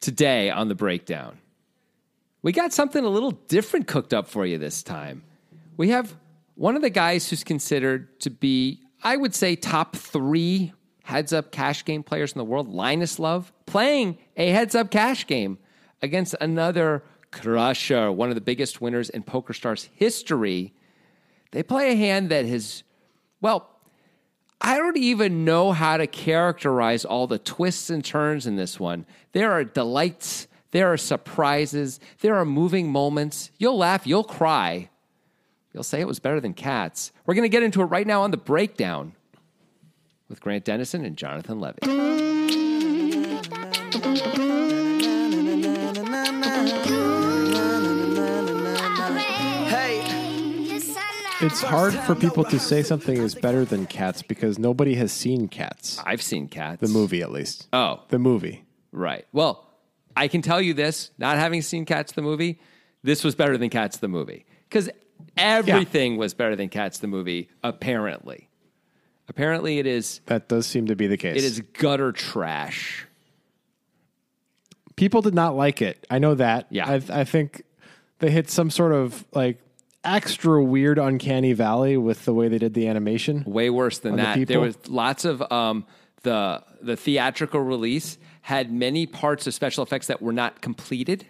[0.00, 1.38] today on the breakdown.
[2.42, 5.22] We got something a little different cooked up for you this time.
[5.76, 6.16] We have
[6.54, 11.52] one of the guys who's considered to be, I would say, top three heads up
[11.52, 15.58] cash game players in the world, Linus Love, playing a heads up cash game
[16.02, 20.72] against another crusher, one of the biggest winners in PokerStars history.
[21.52, 22.84] They play a hand that has,
[23.40, 23.69] well,
[24.60, 29.06] I don't even know how to characterize all the twists and turns in this one.
[29.32, 33.50] There are delights, there are surprises, there are moving moments.
[33.58, 34.90] You'll laugh, you'll cry.
[35.72, 37.12] You'll say it was better than cats.
[37.24, 39.14] We're going to get into it right now on the breakdown
[40.28, 41.80] with Grant Dennison and Jonathan Levy.
[51.42, 55.48] It's hard for people to say something is better than cats because nobody has seen
[55.48, 55.98] cats.
[56.04, 56.80] I've seen cats.
[56.82, 57.66] The movie, at least.
[57.72, 58.64] Oh, The movie.
[58.92, 59.26] right.
[59.32, 59.66] Well,
[60.14, 62.60] I can tell you this, not having seen Cats the movie,
[63.02, 64.44] this was better than Cats the movie.
[64.68, 64.90] Because
[65.36, 68.48] everything was better than Cats the movie, apparently.
[69.28, 71.36] Apparently, it is That does seem to be the case.
[71.38, 73.06] it is gutter trash.
[74.96, 76.04] People did not like it.
[76.10, 76.66] I know that.
[76.70, 76.86] Yeah.
[76.90, 77.62] I, I think
[78.18, 79.58] they hit some sort of like
[80.04, 83.44] extra weird, uncanny valley with the way they did the animation.
[83.46, 84.48] way worse than On the that.
[84.48, 85.84] There was lots of um,
[86.22, 91.26] the the theatrical release had many parts of special effects that were not completed,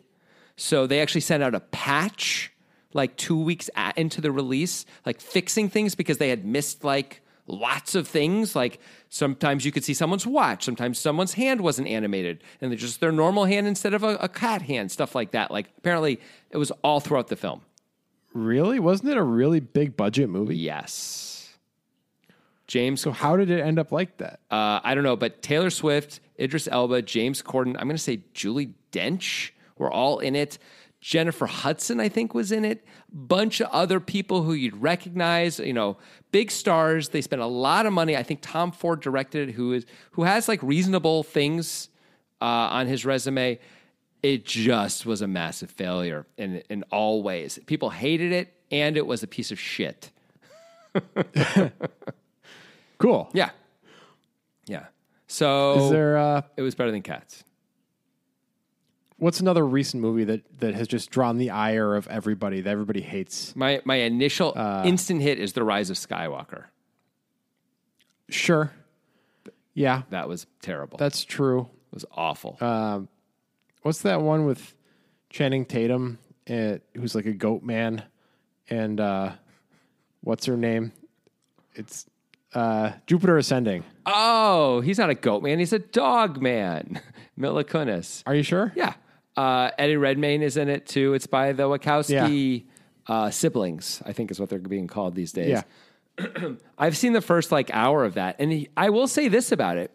[0.57, 2.53] so they actually sent out a patch
[2.93, 7.23] like two weeks a into the release, like fixing things because they had missed like
[7.47, 8.57] lots of things.
[8.57, 13.01] Like sometimes you could see someone's watch, sometimes someone's hand wasn't animated, and they're just
[13.01, 15.51] their normal hand instead of a, a cat hand, stuff like that.
[15.51, 17.62] Like apparently it was all throughout the film.
[18.33, 18.78] Really?
[18.78, 20.56] Wasn't it a really big budget movie?
[20.56, 21.31] Yes.
[22.67, 24.39] James So how did it end up like that?
[24.48, 28.20] Uh, I don't know, but Taylor Swift, Idris Elba, James Corden, I'm going to say
[28.33, 30.56] Julie Dench were all in it.
[31.00, 32.84] Jennifer Hudson, I think, was in it.
[33.12, 35.97] Bunch of other people who you'd recognize, you know,
[36.31, 37.09] big stars.
[37.09, 38.16] They spent a lot of money.
[38.16, 41.88] I think Tom Ford directed it, who is who has like reasonable things
[42.41, 43.59] uh, on his resume.
[44.22, 47.58] It just was a massive failure in in all ways.
[47.66, 50.10] People hated it, and it was a piece of shit.
[52.98, 53.31] Cool.
[53.32, 53.50] Yeah,
[54.66, 54.86] yeah.
[55.26, 57.44] So Is there uh it was better than Cats.
[59.16, 63.00] what's another recent movie that that has just drawn the ire of everybody that everybody
[63.00, 63.56] hates?
[63.56, 66.64] My my initial Uh, instant hit is The Rise of Skywalker.
[68.28, 68.70] Sure.
[69.72, 70.98] Yeah, That was terrible.
[70.98, 71.60] that's true.
[71.62, 72.58] it was awful.
[72.60, 73.00] Uh,
[73.83, 74.75] What's that one with
[75.31, 76.19] Channing Tatum,
[76.49, 78.03] uh, who's like a goat man,
[78.69, 79.33] and uh,
[80.23, 80.93] what's her name?
[81.75, 82.07] It's
[82.55, 83.85] uh, Jupiter Ascending.
[84.07, 85.59] oh, he's not a goat man.
[85.59, 87.01] He's a dog man.
[87.37, 88.23] Mila Kunis.
[88.27, 88.73] Are you sure?
[88.77, 88.95] Yeah.
[89.37, 91.15] Uh, Eddie Redmayne is in it too.
[91.15, 92.65] It's by the Wachowski
[93.07, 95.62] uh, siblings, I think is what they're being called these days.
[96.19, 96.53] Yeah.
[96.79, 99.79] I've seen the first like hour of that, and he, I will say this about
[99.79, 99.91] it: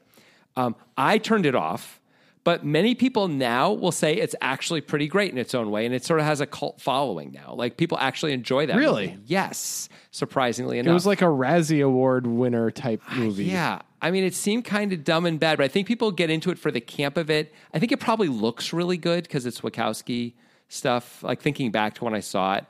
[0.56, 2.02] um, I turned it off,
[2.45, 5.94] but many people now will say it's actually pretty great in its own way, and
[5.94, 7.53] it sort of has a cult following now.
[7.56, 8.78] Like people actually enjoy that.
[8.78, 9.07] Really?
[9.07, 9.19] movie.
[9.25, 9.89] Yes.
[10.11, 13.45] Surprisingly enough, It was like a Razzie Award winner type movie.
[13.45, 13.81] yeah.
[14.01, 16.51] I mean, it seemed kind of dumb and bad, but I think people get into
[16.51, 17.51] it for the camp of it.
[17.73, 20.34] I think it probably looks really good because it's Wachowski
[20.69, 21.23] stuff.
[21.23, 22.66] Like thinking back to when I saw it,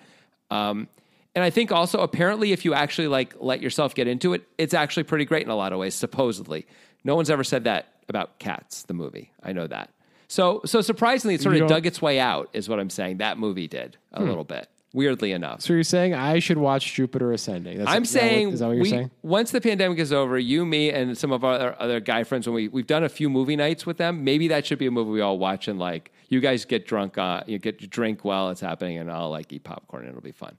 [0.49, 0.87] um,
[1.35, 4.73] and I think also apparently if you actually like let yourself get into it, it's
[4.73, 5.93] actually pretty great in a lot of ways.
[5.95, 6.65] Supposedly,
[7.03, 9.31] no one's ever said that about Cats, the movie.
[9.43, 9.89] I know that.
[10.27, 13.17] So, so surprisingly, it sort of dug its way out, is what I'm saying.
[13.17, 15.61] That movie did a little bit, weirdly enough.
[15.61, 17.77] So you're saying I should watch Jupiter Ascending?
[17.77, 19.11] That's, I'm is that what- saying, is that what you're we, saying?
[19.21, 22.47] once the pandemic is over, you, me, and some of our other, other guy friends,
[22.47, 24.91] when we we've done a few movie nights with them, maybe that should be a
[24.91, 26.11] movie we all watch and like.
[26.27, 29.53] You guys get drunk, uh, you get to drink while it's happening, and I'll like
[29.53, 30.57] eat popcorn, and it'll be fun.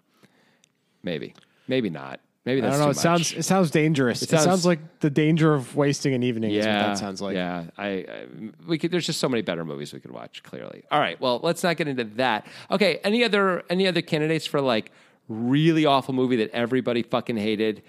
[1.03, 1.35] Maybe,
[1.67, 2.21] maybe not.
[2.47, 2.91] Maybe I don't know.
[2.91, 4.23] It sounds it sounds dangerous.
[4.23, 6.53] It sounds- sounds, like the danger of wasting an evening.
[6.53, 7.35] is what yeah, that sounds like.
[7.35, 8.27] Yeah, I, I
[8.69, 8.93] we could.
[8.93, 10.45] There's just so many better movies we could watch.
[10.45, 10.85] Clearly.
[10.93, 11.21] All right.
[11.21, 12.47] Well, let's not get into that.
[12.71, 13.01] Okay.
[13.03, 14.93] Any other any other candidates for like
[15.29, 17.83] really awful movie that everybody fucking hated?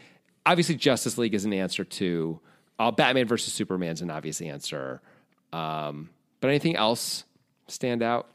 [0.43, 2.39] Obviously, Justice League is an answer to.
[2.79, 5.01] Uh, Batman versus Superman's an obvious answer.
[5.53, 6.09] Um,
[6.41, 7.25] but anything else
[7.67, 8.27] stand out?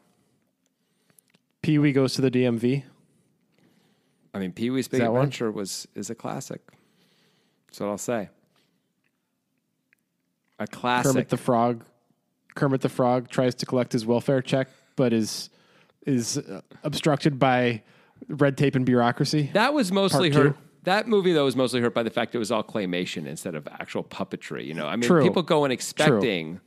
[1.62, 2.84] Pee Wee goes to the DMV.
[4.34, 5.22] I mean, Pee Wee's Big that one?
[5.22, 6.60] Adventure was is a classic.
[7.66, 8.28] That's what I'll say.
[10.58, 11.12] A classic.
[11.12, 11.84] Kermit the Frog.
[12.54, 15.50] Kermit the Frog tries to collect his welfare check, but is
[16.06, 16.40] is
[16.82, 17.82] obstructed by
[18.28, 19.50] red tape and bureaucracy.
[19.52, 20.56] That was mostly hurt.
[20.84, 23.68] That movie though was mostly hurt by the fact it was all claymation instead of
[23.68, 24.66] actual puppetry.
[24.66, 25.22] You know, I mean, True.
[25.22, 26.60] people go in expecting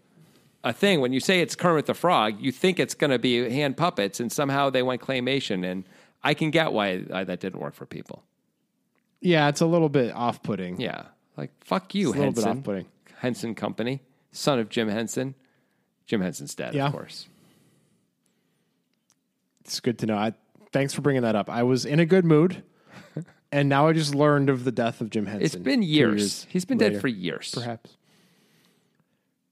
[0.63, 1.01] a thing.
[1.01, 4.19] When you say it's Kermit the Frog, you think it's going to be hand puppets,
[4.19, 5.69] and somehow they went claymation.
[5.69, 5.83] And
[6.25, 8.23] I can get why, why that didn't work for people.
[9.21, 10.79] Yeah, it's a little bit off putting.
[10.81, 11.03] Yeah,
[11.37, 12.57] like fuck you, It's a little bit Henson.
[12.59, 12.85] off-putting.
[13.19, 14.01] Henson Company,
[14.31, 15.35] son of Jim Henson.
[16.05, 16.87] Jim Henson's dead, Yeah.
[16.87, 17.27] of course.
[19.61, 20.15] It's good to know.
[20.17, 20.33] I,
[20.71, 21.49] thanks for bringing that up.
[21.49, 22.63] I was in a good mood,
[23.51, 25.45] and now I just learned of the death of Jim Henson.
[25.45, 26.45] It's been two years.
[26.49, 27.51] He's been later, dead for years.
[27.53, 27.97] perhaps.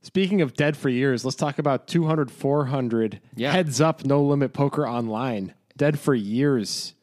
[0.03, 3.21] Speaking of dead for years, let's talk about 200, 400.
[3.35, 3.53] Yeah.
[3.53, 5.53] Heads up, no limit poker online.
[5.77, 6.93] Dead for years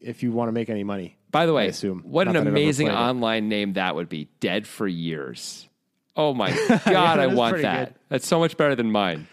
[0.00, 1.16] if you want to make any money.
[1.30, 2.00] By the way, I assume.
[2.04, 4.28] what Not an that I've ever amazing online name that would be.
[4.40, 5.68] Dead for years.
[6.16, 6.50] Oh my
[6.86, 7.88] god, I want that.
[7.92, 7.94] good.
[8.08, 9.26] That's so much better than mine.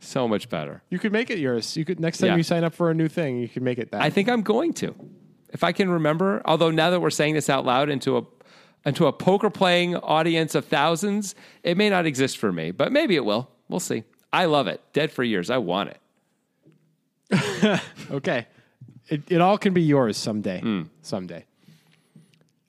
[0.00, 0.82] So much better.
[0.88, 1.76] You could make it yours.
[1.76, 2.36] You could next time Yeah.
[2.36, 4.00] you sign up for a new thing, you could make it that.
[4.02, 4.94] I think I'm going to.
[5.50, 8.22] If I can remember, although now that we're saying this out loud into a
[8.84, 13.14] into a poker playing audience of thousands, it may not exist for me, but maybe
[13.14, 13.48] it will.
[13.68, 14.02] We'll see.
[14.32, 14.80] I love it.
[14.92, 15.50] Dead for years.
[15.50, 15.98] I want it.
[18.10, 18.46] Okay.
[19.08, 20.60] It, it all can be yours someday.
[20.60, 20.82] Hmm.
[21.02, 21.44] Someday.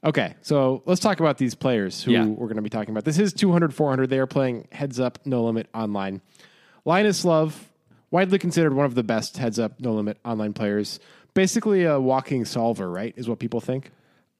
[0.03, 2.25] Okay, so let's talk about these players who Yeah.
[2.25, 3.05] we're going to be talking about.
[3.05, 4.09] This is 200, 400.
[4.09, 6.21] They are playing heads up, no limit online.
[6.83, 7.69] Linus Love,
[8.11, 10.99] widely considered one of the best heads up, no limit online players.
[11.33, 13.13] Basically a walking solver, right?
[13.15, 13.91] Is what people think.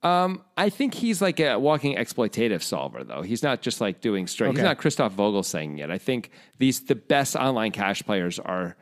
[0.03, 3.21] I think he's like a walking exploitative solver, though.
[3.21, 4.51] He's not just like doing straight.
[4.51, 5.89] He's not Christoph Vogel saying it.
[5.89, 8.75] I think these the best online cash players are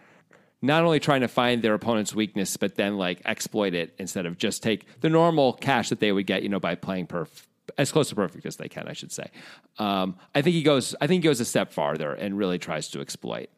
[0.62, 4.38] not only trying to find their opponent's weakness, but then like exploit it instead of
[4.38, 7.28] just take the normal cash that they would get, you know, by playing perf
[7.78, 9.28] as close to perfect as they can, I should say.
[9.78, 10.96] Um, I think he goes.
[11.02, 13.50] I think he goes a step farther and really tries to exploit.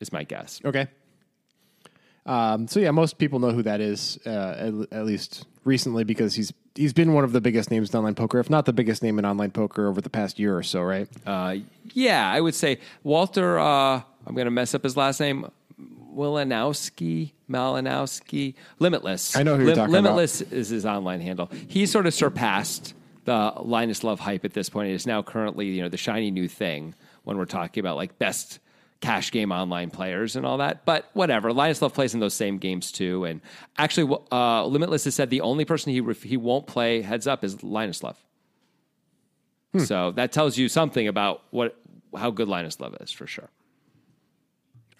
[0.00, 0.60] Is my guess.
[0.64, 0.88] Okay.
[2.26, 4.30] Um, so yeah, most people know who that is, uh,
[4.90, 8.14] at, at least recently, because he's he's been one of the biggest names in online
[8.14, 10.82] poker, if not the biggest name in online poker over the past year or so,
[10.82, 11.08] right?
[11.26, 11.56] Uh,
[11.92, 13.58] yeah, I would say Walter.
[13.58, 15.50] Uh, I'm going to mess up his last name.
[16.14, 19.36] Wilanowski, Malinowski, Limitless.
[19.36, 20.02] I know who you're talking about.
[20.02, 21.50] Limitless is his online handle.
[21.68, 22.94] He's sort of surpassed
[23.24, 24.90] the Linus Love hype at this point.
[24.90, 26.94] It is now currently, you know, the shiny new thing
[27.24, 28.58] when we're talking about like best
[29.00, 30.84] cash game online players and all that.
[30.84, 33.24] But whatever, Linus Love plays in those same games too.
[33.24, 33.40] And
[33.76, 37.44] actually, uh, Limitless has said the only person he ref- he won't play heads up
[37.44, 38.18] is Linus Love.
[39.72, 39.80] Hmm.
[39.80, 41.76] So that tells you something about what
[42.16, 43.50] how good Linus Love is for sure.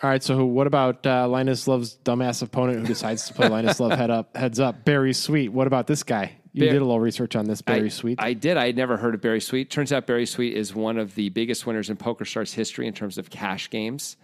[0.03, 3.81] All right, so what about uh, Linus Love's dumbass opponent who decides to play Linus
[3.81, 4.85] Love head up, heads up?
[4.85, 5.51] Berri Sweet.
[5.51, 6.37] What about this guy?
[6.53, 8.21] You did a little research on this Berri I, Sweet.
[8.21, 8.57] I did.
[8.57, 9.71] I had never heard of Berri Sweet.
[9.71, 13.19] Turns out Berri Sweet is one of the biggest winners in PokerStars history in terms
[13.19, 14.17] of cash games.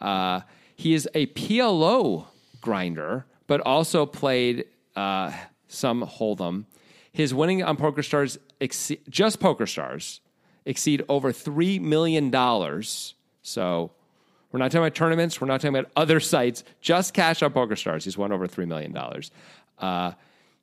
[0.00, 0.40] Uh,
[0.74, 2.26] he is a PLO
[2.60, 4.64] grinder, but also played
[4.96, 5.32] uh,
[5.68, 6.64] some Hold'em.
[7.12, 10.20] His winning on PokerStars, exce- just PokerStars,
[10.64, 12.32] exceed over $3 million.
[13.42, 13.92] So
[14.56, 15.38] we're not talking about tournaments.
[15.38, 16.64] We're not talking about other sites.
[16.80, 18.04] Just cash on PokerStars.
[18.04, 18.96] He's won over $3 million.
[19.78, 20.12] Uh,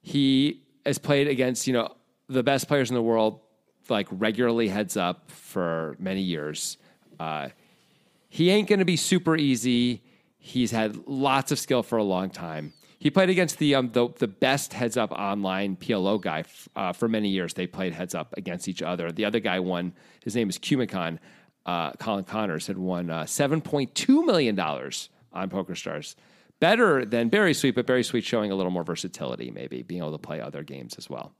[0.01, 1.93] he has played against, you know,
[2.27, 3.39] the best players in the world,
[3.89, 6.77] like regularly heads up for many years.
[7.19, 7.49] Uh,
[8.29, 10.01] he ain't going to be super easy.
[10.39, 12.73] He's had lots of skill for a long time.
[12.97, 16.93] He played against the um, the, the best heads up online PLO guy f- uh,
[16.93, 17.53] for many years.
[17.53, 19.11] They played heads up against each other.
[19.11, 19.93] The other guy won.
[20.23, 21.19] His name is Cumicon.
[21.65, 26.15] Uh, Colin Connors had won uh, seven point two million dollars on PokerStars.
[26.60, 30.12] Better than Berri Sweet, but Berri Sweet showing a little more versatility, maybe being able
[30.13, 31.34] to play other games as well.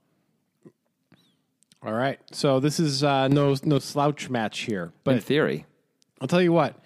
[1.82, 5.66] All right, so this is uh, no no slouch match here, but In theory,
[6.20, 6.78] I'll tell you what.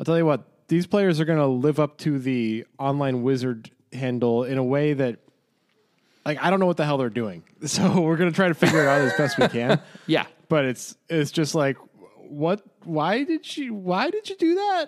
[0.00, 0.44] I'll tell you what.
[0.66, 4.94] These players are going to live up to the online wizard handle in a way
[4.94, 5.18] that,
[6.24, 7.44] like, I don't know what the hell they're doing.
[7.66, 9.80] So we're going to try to figure it out as best we can.
[10.08, 10.26] yeah.
[10.48, 11.76] But it's it's just like,
[12.32, 12.62] what?
[12.84, 13.70] Why did she?
[13.70, 14.86] Why did you do that?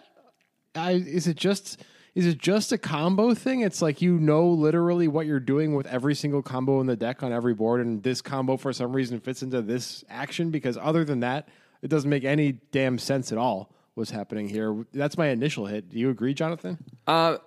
[0.74, 1.80] I, is it just?
[2.14, 3.60] Is it just a combo thing?
[3.60, 7.22] It's like you know literally what you're doing with every single combo in the deck
[7.22, 10.50] on every board, and this combo for some reason fits into this action.
[10.50, 11.48] Because other than that,
[11.82, 13.74] it doesn't make any damn sense at all.
[13.94, 14.84] What's happening here?
[14.92, 15.90] That's my initial hit.
[15.90, 16.78] Do you agree, Jonathan?
[17.06, 17.38] Uh,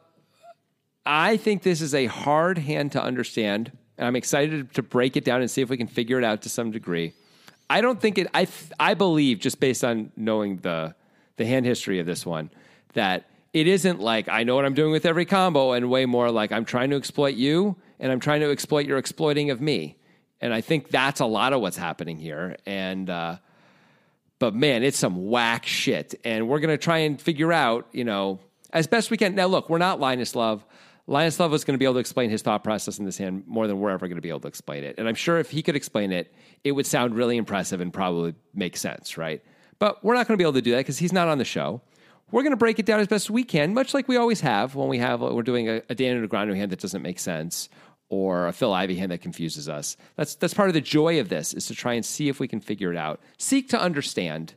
[1.05, 5.23] I think this is a hard hand to understand, and I'm excited to break it
[5.23, 7.13] down and see if we can figure it out to some degree.
[7.69, 8.27] I don't think it.
[8.33, 8.47] I
[8.79, 10.95] I believe just based on knowing the
[11.35, 12.49] the hand history of this one
[12.93, 16.31] that it isn't like I know what I'm doing with every combo, and way more
[16.31, 19.97] like I'm trying to exploit you, and I'm trying to exploit your exploiting of me.
[20.39, 22.57] And I think that's a lot of what's happening here.
[22.65, 23.37] And uh,
[24.39, 26.19] but man, it's some whack shit.
[26.23, 28.39] And we're to try and figure out, you know,
[28.71, 29.35] as best we can.
[29.35, 30.65] Now, look, we're not Linus Love.
[31.07, 33.65] Love is going to be able to explain his thought process in this hand more
[33.65, 34.95] than we're ever going to be able to explain it.
[34.97, 36.33] And I'm sure if he could explain it,
[36.65, 39.41] it would sound really impressive and probably make sense, right?
[39.79, 41.45] But we're not going to be able to do that because he's not on the
[41.45, 41.81] show.
[42.29, 44.75] We're going to break it down as best we can, much like we always have
[44.75, 47.69] when we have we're doing a, a Daniel Negreanu hand that doesn't make sense
[48.09, 49.95] or a Phil Ivey hand that confuses us.
[50.17, 52.47] That's that's part of the joy of this is to try and see if we
[52.47, 54.55] can figure it out, seek to understand.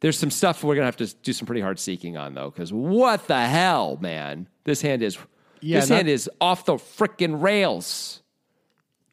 [0.00, 2.72] There's some stuff we're gonna have to do some pretty hard seeking on though, because
[2.72, 4.48] what the hell, man?
[4.64, 5.18] This hand is
[5.60, 8.22] Yeah, this not- hand is off the freaking rails.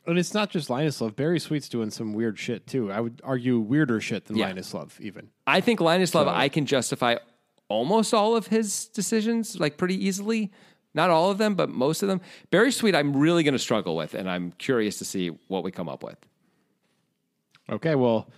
[0.08, 1.16] And it's not just Linus Love.
[1.16, 2.92] Berri Sweet's doing some weird shit too.
[2.92, 4.46] I would argue weirder shit than Yeah.
[4.48, 5.30] Linus Love, even.
[5.48, 7.16] I think Linus Love, I can justify
[7.70, 10.52] almost all of his decisions, like pretty easily.
[10.94, 12.22] Not all of them, but most of them.
[12.52, 15.72] Berri Sweet, I'm really going to struggle with, and I'm curious to see what we
[15.72, 16.18] come up with.
[17.70, 18.30] Okay, well,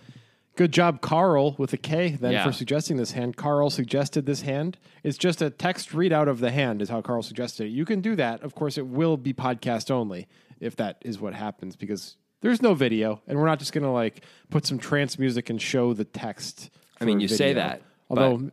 [0.58, 2.44] good job, Carl, with a K, then Yeah.
[2.44, 3.36] for suggesting this hand.
[3.36, 4.76] Carl suggested this hand.
[5.04, 7.70] It's just a text readout of the hand, is how Carl suggested it.
[7.70, 8.42] You can do that.
[8.42, 10.26] Of course, it will be podcast only
[10.58, 13.90] if that is what happens, because there's no video, and we're not just going to
[13.90, 16.70] like put some trance music and show the text.
[17.00, 18.50] I mean, you say that, Although,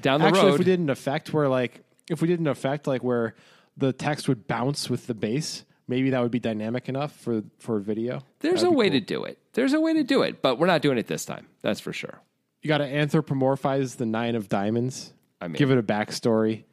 [0.00, 2.46] Down the actually, road, if we did an effect where like, if we did an
[2.46, 3.34] effect like where
[3.76, 7.80] the text would bounce with the bass, maybe that would be dynamic enough for for
[7.80, 8.20] video.
[8.40, 9.00] there's a way cool.
[9.00, 9.38] to do it.
[9.56, 11.46] There's a way to do it, but we're not doing it this time.
[11.62, 12.20] That's for sure.
[12.62, 15.12] You got to anthropomorphize the nine of diamonds.
[15.40, 16.64] I mean- give it a backstory,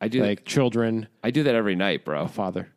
[0.00, 0.22] I do.
[0.22, 2.26] like children, I do that every night, bro.
[2.26, 2.68] father.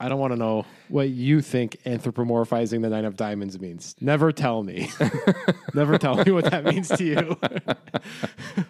[0.00, 3.96] I don't want to know what you think anthropomorphizing the nine of diamonds means.
[4.00, 4.90] Never tell me.
[5.74, 7.36] Never tell me what that means to you.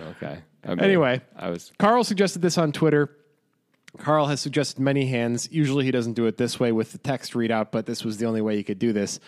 [0.00, 0.38] Okay.
[0.64, 1.20] I mean, Anyway.
[1.36, 1.72] I was.
[1.78, 3.10] Carl suggested this on Twitter.
[3.98, 5.48] Carl has suggested many hands.
[5.50, 8.26] Usually he doesn't do it this way with the text readout, but this was the
[8.26, 9.20] only way he could do this.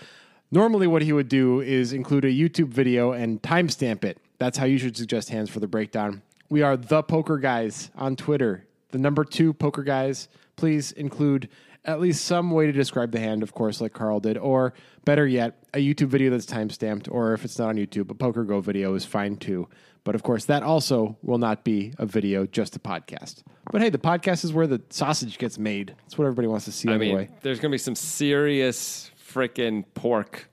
[0.51, 4.19] Normally, what he would do is include a YouTube video and timestamp it.
[4.39, 6.23] That's how you should suggest hands for the breakdown.
[6.49, 10.29] We are the Poker Guys on Twitter, the number two Poker Guys.
[10.57, 11.51] Please include
[11.85, 15.27] at least some way to describe the hand, of course, like Carl did, or better
[15.27, 18.61] yet, a YouTube video that's timestamped, or if it's not on YouTube, a Poker Go
[18.61, 19.69] video is fine too.
[20.05, 23.43] But of course, that also will not be a video, just a podcast.
[23.71, 25.95] But hey, the podcast is where the sausage gets made.
[26.03, 27.27] That's what everybody wants to see I anyway.
[27.27, 30.49] mean, there's going to be some serious freaking pork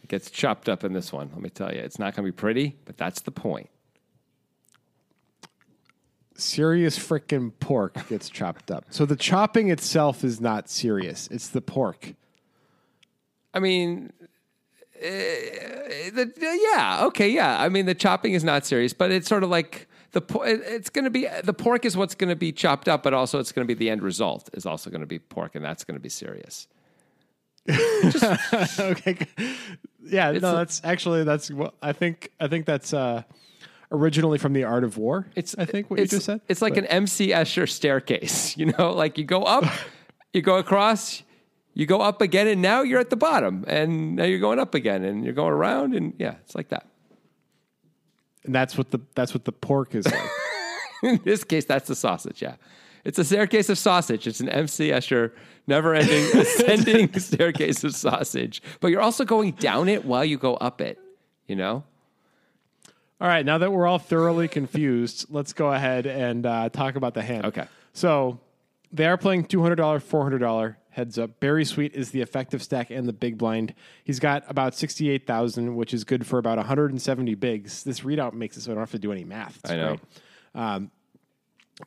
[0.00, 1.28] that gets chopped up in this one.
[1.32, 3.68] Let me tell you, it's not going to be pretty, but that's the point.
[6.38, 8.84] serious frickin' pork gets chopped up.
[8.90, 11.28] So the chopping itself is not serious.
[11.30, 12.14] It's the pork.
[13.54, 14.12] I mean,
[15.00, 17.60] the, yeah, okay, yeah.
[17.60, 20.90] I mean, the chopping is not serious, but it's sort of like the po- it's
[20.90, 23.52] going to be the pork is what's going to be chopped up, but also it's
[23.52, 25.96] going to be the end result is also going to be pork, and that's going
[25.96, 26.68] to be serious.
[28.78, 29.14] okay.
[29.14, 29.28] good.
[30.04, 33.22] Yeah, no, that's actually that's well, I think I think that's uh
[33.90, 35.26] originally from the Art of War.
[35.34, 36.40] It's I think what you just said.
[36.48, 39.64] It's like But- an MC Escher staircase, you know, like you go up,
[40.32, 41.22] you go across,
[41.76, 44.74] you go up again, and now you're at the bottom, and now you're going up
[44.74, 46.86] again, and you're going around, and yeah, it's like that.
[48.46, 50.30] and that's what the that's what the pork is like.
[51.02, 52.40] In this case, that's the sausage.
[52.40, 52.56] Yeah,
[53.04, 54.26] it's a staircase of sausage.
[54.26, 55.32] It's an MC Escher
[55.66, 60.80] never-ending ascending staircase of sausage, but you're also going down it while you go up
[60.80, 60.98] it.
[61.46, 61.84] You know,
[63.20, 67.12] all right, now that we're all thoroughly confused, let's go ahead and uh, talk about
[67.12, 67.44] the hand.
[67.44, 67.66] Okay.
[67.92, 68.40] So
[68.92, 71.40] they are playing two hundred dollar, four hundred dollar heads up.
[71.40, 73.74] Berri Sweet is the effective stack and the big blind.
[74.04, 77.34] He's got about sixty eight thousand, which is good for about one hundred and seventy
[77.34, 77.84] bigs.
[77.84, 79.58] This readout makes it so I don't have to do any math.
[79.62, 79.96] It's I know.
[80.54, 80.90] Um,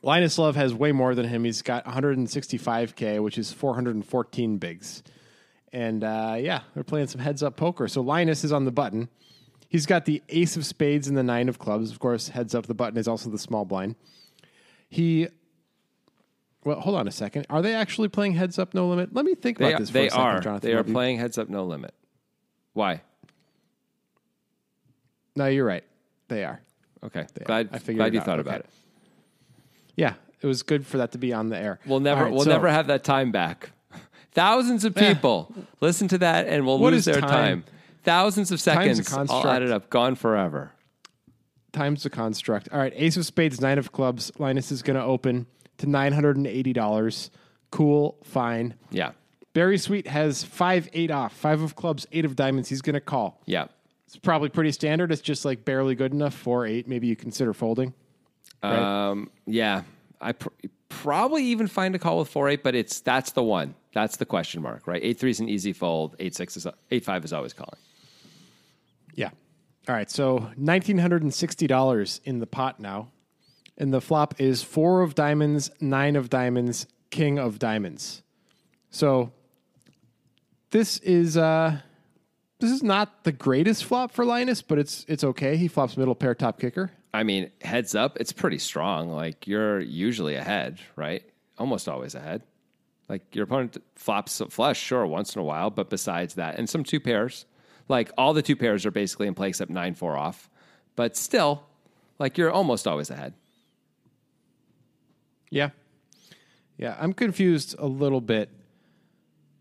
[0.02, 1.44] Linus Love has way more than him.
[1.44, 5.02] He's got 165k, which is 414 bigs.
[5.72, 7.88] And uh, yeah, they're playing some heads up poker.
[7.88, 9.08] So Linus is on the button.
[9.68, 11.90] He's got the ace of spades and the nine of clubs.
[11.90, 13.96] Of course, heads up the button is also the small blind.
[14.88, 15.28] He,
[16.64, 17.46] well, hold on a second.
[17.50, 19.14] Are they actually playing heads up no limit?
[19.14, 19.88] Let me think about this.
[19.90, 20.70] For they a second, are Jonathan.
[20.70, 21.94] they are playing heads up no limit.
[22.74, 23.00] Why?
[25.36, 25.84] No, you're right.
[26.28, 26.60] They are.
[27.02, 27.58] Okay, They are.
[27.72, 28.26] I figured glad you out.
[28.26, 28.48] thought Okay.
[28.48, 28.66] about it.
[29.96, 31.78] Yeah, it was good for that to be on the air.
[31.86, 33.70] We'll never right, we'll so- never have that time back.
[34.32, 35.14] Thousands of Eh.
[35.14, 37.30] people listen to that and will lose their time?
[37.30, 37.64] time.
[38.04, 40.72] Thousands of a seconds all added up, gone forever.
[41.72, 42.68] times the construct.
[42.72, 44.32] All right, Ace of Spades, Nine of Clubs.
[44.38, 45.46] Linus is going to open
[45.80, 47.30] to nine hundred and eighty dollars.
[47.70, 48.74] Cool, fine.
[48.90, 49.12] Yeah,
[49.52, 52.68] Berri Sweet has five eight off, five of clubs, eight of diamonds.
[52.68, 53.42] He's going to call.
[53.46, 53.66] yeah.
[54.06, 55.12] It's probably pretty standard.
[55.12, 56.34] It's just like barely good enough.
[56.34, 57.94] Four eight, maybe you consider folding.
[58.60, 59.08] Right.
[59.10, 59.82] Um, yeah,
[60.20, 60.48] I pr-
[60.88, 63.76] probably even find a call with four eight, but it's that's the one.
[63.94, 65.00] That's the question mark, right?
[65.00, 66.16] Eight three is an easy fold.
[66.18, 67.78] Eight six is eight five is always calling.
[69.14, 69.30] Yeah.
[69.88, 73.12] All right, so nineteen hundred and sixty dollars in the pot now,
[73.80, 78.22] and the flop is four of diamonds, nine of diamonds, king of diamonds.
[78.90, 79.32] So
[80.70, 81.78] this is uh
[82.60, 85.56] this is not the greatest flop for Linus, but it's it's okay.
[85.56, 86.92] He flops middle pair top kicker.
[87.12, 89.10] I mean, heads up, it's pretty strong.
[89.10, 91.24] Like you're usually ahead, right?
[91.58, 92.42] Almost always ahead.
[93.08, 96.84] Like your opponent flops flush, sure, once in a while, but besides that, and some
[96.84, 97.46] two pairs,
[97.88, 100.50] like all the two pairs are basically in play except nine four off.
[100.96, 101.64] But still,
[102.18, 103.32] like you're almost always ahead.
[105.50, 105.70] Yeah.
[106.78, 106.96] Yeah.
[106.98, 108.48] I'm confused a little bit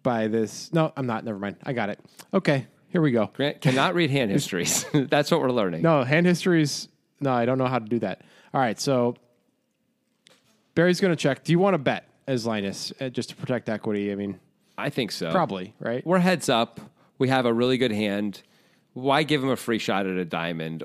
[0.04, 0.72] by this.
[0.74, 1.26] No, I'm not.
[1.26, 1.58] Never mind.
[1.64, 2.00] I got it.
[2.34, 2.68] Okay.
[2.90, 3.30] Here we go.
[3.34, 4.86] Grant cannot read hand histories.
[4.94, 5.82] That's what we're learning.
[5.82, 6.88] No, hand histories.
[7.20, 8.22] No, I don't know how to do that.
[8.54, 8.80] All right.
[8.80, 9.16] So
[10.76, 11.44] Berri's going to check.
[11.44, 14.12] Do you want to bet as Linus uh, just to protect equity?
[14.12, 14.40] I mean,
[14.78, 15.32] I think so.
[15.32, 16.06] probably, right?
[16.06, 16.80] We're heads up.
[17.18, 18.42] We have a really good hand.
[18.94, 20.84] Why give him a free shot at a diamond?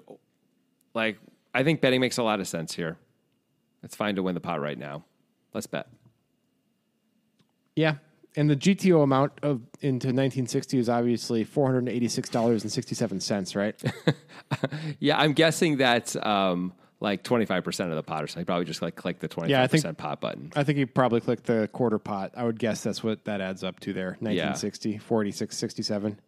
[0.94, 1.18] Like,
[1.54, 2.96] I think betting makes a lot of sense here.
[3.84, 5.04] It's fine to win the pot right now.
[5.52, 5.86] Let's bet.
[7.76, 7.96] Yeah.
[8.36, 13.80] And the GTO amount of into 1960 is obviously $486.67, right?
[14.98, 18.44] Yeah, I'm guessing that's um, like 25% of the pot or something.
[18.44, 20.52] Probably just like click the 25% Yeah, I think- pot button.
[20.56, 22.32] I think you probably clicked the quarter pot.
[22.36, 24.16] I would guess that's what that adds up to there.
[24.20, 26.20] 1960, 46, 67.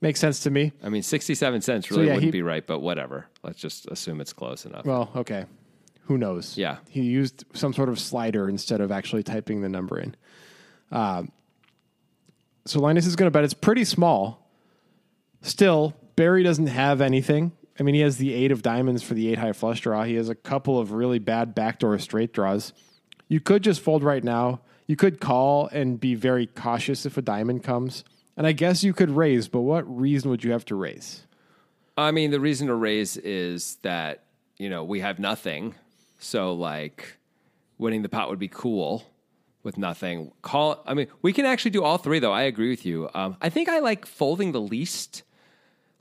[0.00, 0.72] Makes sense to me.
[0.82, 3.26] I mean, 67 cents really yeah, wouldn't he- be right, but whatever.
[3.42, 4.84] Let's just assume it's close enough.
[4.84, 5.44] Well, okay.
[6.06, 6.56] Who knows?
[6.56, 6.78] Yeah.
[6.88, 10.14] He used some sort of slider instead of actually typing the number in.
[10.92, 11.32] Um,
[12.66, 14.48] so Linus is going to bet it's pretty small.
[15.42, 17.52] Still, Berri doesn't have anything.
[17.78, 20.04] I mean, he has the eight of diamonds for the eight high flush draw.
[20.04, 22.72] He has a couple of really bad backdoor straight draws.
[23.28, 24.60] You could just fold right now.
[24.86, 28.04] You could call and be very cautious if a diamond comes.
[28.36, 31.26] And I guess you could raise, but what reason would you have to raise?
[31.96, 34.24] I mean, the reason to raise is that,
[34.58, 35.74] you know, we have nothing.
[36.18, 37.18] So, like,
[37.78, 39.04] winning the pot would be cool
[39.62, 40.32] with nothing.
[40.42, 42.32] Call, I mean, we can actually do all three, though.
[42.32, 43.08] I agree with you.
[43.14, 45.22] Um, I think I like folding the least,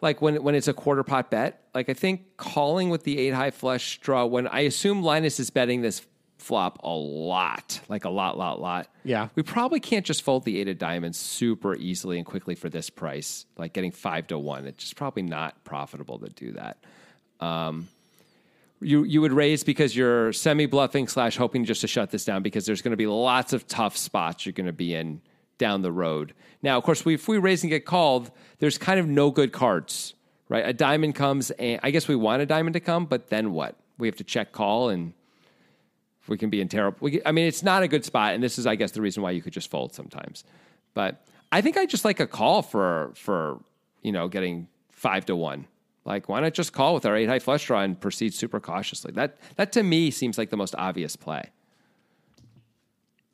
[0.02, 1.68] like when, when it's a quarter pot bet.
[1.74, 5.50] Like, I think calling with the eight high flush draw, when I assume Linus is
[5.50, 6.06] betting this
[6.38, 8.90] flop a lot, like a lot, lot, lot.
[9.06, 9.30] Yeah.
[9.36, 12.90] We probably can't just fold the eight of diamonds super easily and quickly for this
[12.90, 14.66] price, like getting five to one.
[14.66, 16.84] It's just probably not profitable to do that.
[17.40, 17.88] Um,
[18.84, 22.44] you you would raise because you're semi bluffing slash hoping just to shut this down
[22.44, 25.22] because there's going to be lots of tough spots you're going to be in
[25.58, 26.34] down the road.
[26.62, 29.52] Now, of course, we, if we raise and get called, there's kind of no good
[29.52, 30.14] cards,
[30.50, 30.68] right?
[30.68, 33.76] A diamond comes, and I guess we want a diamond to come, but then what?
[33.98, 35.14] We have to check call and
[36.28, 36.98] we can be in terrible.
[37.02, 39.24] We, I mean, it's not a good spot, and this is, I guess, the reason
[39.24, 40.44] why you could just fold sometimes.
[40.94, 43.60] But I think I just like a call for for
[44.02, 45.68] you know getting five to one.
[46.06, 49.12] Like, why not just call with our eight high flush draw and proceed super cautiously?
[49.14, 51.50] That that to me seems like the most obvious play.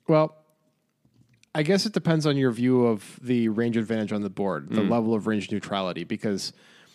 [0.06, 0.36] Well,
[1.54, 4.82] I guess it depends on your view of the range advantage on the board, the
[4.82, 6.52] level of range neutrality, because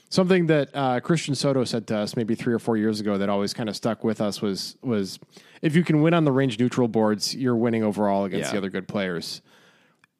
[0.10, 3.28] something that uh, Christian Soto said to us maybe three or four years ago that
[3.28, 5.20] always kind of stuck with us was was
[5.62, 8.52] if you can win on the range neutral boards, you're winning overall against Yeah.
[8.54, 9.42] the other good players.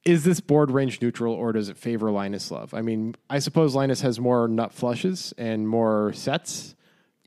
[0.06, 2.74] Is this board range neutral or does it favor Linus Love?
[2.76, 6.76] I mean, I suppose Linus has more nut flushes and more sets,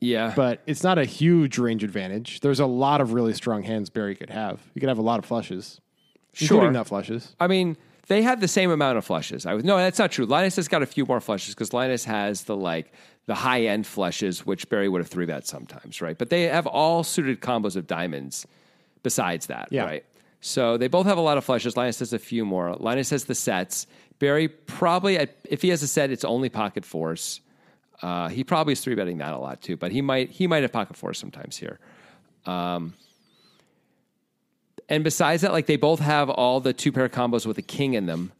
[0.01, 2.39] Yeah, but it's not a huge range advantage.
[2.39, 4.61] There's a lot of really strong hands Berri could have.
[4.75, 5.81] He could have a lot of flushes,
[6.33, 6.59] Sure.
[6.59, 7.35] including nut flushes.
[7.41, 9.45] I mean, they have the same amount of flushes.
[9.45, 10.25] I was no, that's not true.
[10.25, 12.93] Linus has got a few more flushes because Linus has the like
[13.27, 16.17] the high end flushes, which Berri would have three bet sometimes, right?
[16.17, 18.47] But they have all suited combos of diamonds
[19.03, 19.85] besides that, Yeah.
[19.85, 20.05] right?
[20.41, 21.77] So they both have a lot of flushes.
[21.77, 22.75] Linus has a few more.
[22.77, 23.87] Linus has the sets.
[24.19, 27.41] Berri probably, if he has a set, it's only pocket fours.
[28.03, 30.63] Uh, he probably is three betting that a lot too, but he might he might
[30.63, 31.81] have pocket fours sometimes here.
[32.47, 32.95] Um,
[34.89, 37.95] and besides that, like they both have all the two pair combos with a king
[37.95, 38.33] in them.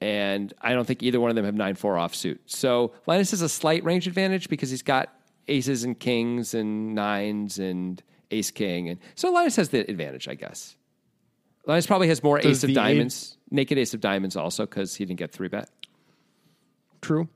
[0.00, 2.38] And I don't think either one of them have nine four offsuit.
[2.46, 5.12] So Linus has a slight range advantage because he's got
[5.48, 10.34] aces and kings and nines and ace king, and so Linus has the advantage, I
[10.34, 10.76] guess.
[11.68, 15.04] Linus probably has more ace of the diamonds, naked ace of diamonds also because he
[15.04, 15.68] didn't get three bet.
[17.02, 17.28] True.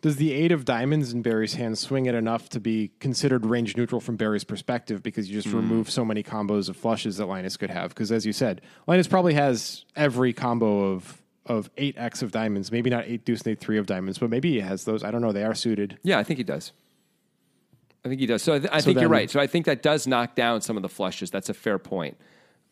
[0.00, 3.76] Does the eight of diamonds in Berri's hand swing it enough to be considered range
[3.76, 5.56] neutral from Berri's perspective because you just Hmm.
[5.56, 7.90] remove so many combos of flushes that Linus could have?
[7.90, 12.72] Because as you said, Linus probably has every combo of of eight X of diamonds,
[12.72, 15.04] maybe not eight deuce and eight three of diamonds, but maybe he has those.
[15.04, 15.30] I don't know.
[15.30, 15.98] They are suited.
[16.02, 16.72] Yeah, I think he does.
[18.02, 18.42] I think he does.
[18.42, 19.30] So I, th- I So think you're then- right.
[19.30, 21.30] So I think that does knock down some of the flushes.
[21.30, 22.16] That's a fair point.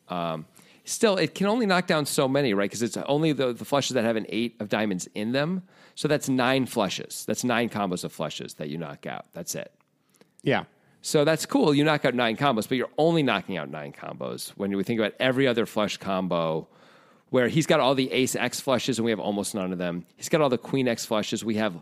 [0.09, 0.47] Um,
[0.85, 2.69] still, it can only knock down so many, right?
[2.69, 5.63] Because it's only the, the flushes that have an eight of diamonds in them.
[5.95, 7.25] So that's nine flushes.
[7.27, 9.27] That's nine combos of flushes that you knock out.
[9.33, 9.73] That's it.
[10.43, 10.65] Yeah.
[11.03, 11.75] So that's cool.
[11.75, 14.51] You knock out nine combos, but you're only knocking out nine combos.
[14.51, 16.69] When we think about every other flush combo,
[17.31, 20.05] where he's got all the ace X flushes and we have almost none of them.
[20.17, 21.43] He's got all the queen X flushes.
[21.43, 21.75] We have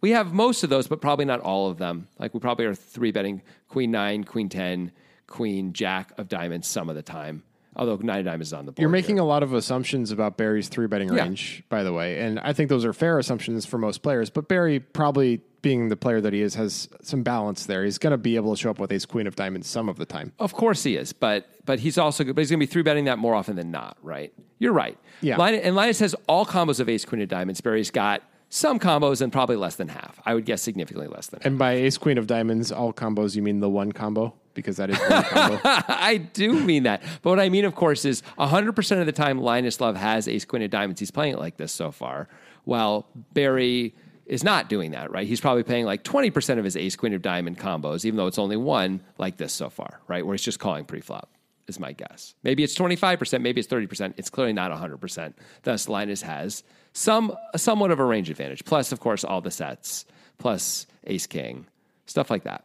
[0.00, 2.08] we have most of those, but probably not all of them.
[2.18, 4.90] Like we probably are three betting queen nine, queen ten,
[5.28, 7.44] queen jack of diamonds some of the time.
[7.76, 8.80] Although nine of diamonds is on the board.
[8.80, 9.22] You're making here.
[9.22, 11.22] a lot of assumptions about Berri's three betting Yeah.
[11.24, 14.30] range, by the way, and I think those are fair assumptions for most players.
[14.30, 17.84] But Berri, probably being the player that he is, has some balance there.
[17.84, 19.96] He's going to be able to show up with Ace Queen of Diamonds some of
[19.96, 20.32] the time.
[20.38, 23.04] Of course he is, but but he's also but he's going to be three betting
[23.06, 24.32] that more often than not, right?
[24.58, 24.96] You're right.
[25.20, 25.36] Yeah.
[25.36, 27.60] Linus, and Linus has all combos of ace queen of diamonds.
[27.60, 30.20] Berri's got some combos and probably less than half.
[30.24, 31.40] I would guess significantly less than.
[31.40, 31.46] half.
[31.46, 34.88] And by Ace Queen of Diamonds, all combos, you mean the one combo because that
[34.90, 35.60] is one combo.
[35.64, 39.12] I do mean that, but what I mean, of course, is 100 percent of the
[39.12, 41.00] time Linus Love has ace queen of diamonds.
[41.00, 42.28] He's playing it like this so far,
[42.64, 45.26] while Berri is not doing that, right?
[45.26, 48.26] He's probably playing like 20 percent of his ace queen of diamond combos, even though
[48.26, 50.24] it's only one like this so far, right?
[50.24, 51.28] Where he's just calling pre-flop.
[51.68, 52.34] Is my guess.
[52.44, 54.14] Maybe it's 25%, maybe it's 30%.
[54.16, 55.32] It's clearly not 100%.
[55.64, 58.64] Thus, Linus has some somewhat of a range advantage.
[58.64, 60.04] Plus, of course, all the sets,
[60.38, 61.66] plus ace king,
[62.06, 62.64] stuff like that.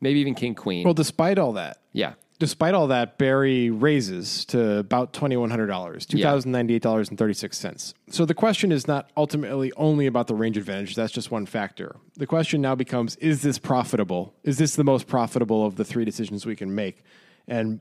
[0.00, 0.84] Maybe even king queen.
[0.84, 2.14] well, despite all that, yeah.
[2.38, 6.82] despite all that, Berri raises to about twenty one hundred dollars, two thousand ninety eight
[6.82, 7.94] dollars and thirty six cents.
[8.08, 10.94] So the question is not ultimately only about the range advantage.
[10.94, 11.96] That's just one factor.
[12.16, 14.34] The question now becomes: Is this profitable?
[14.44, 17.02] Is this the most profitable of the three decisions we can make?
[17.48, 17.80] And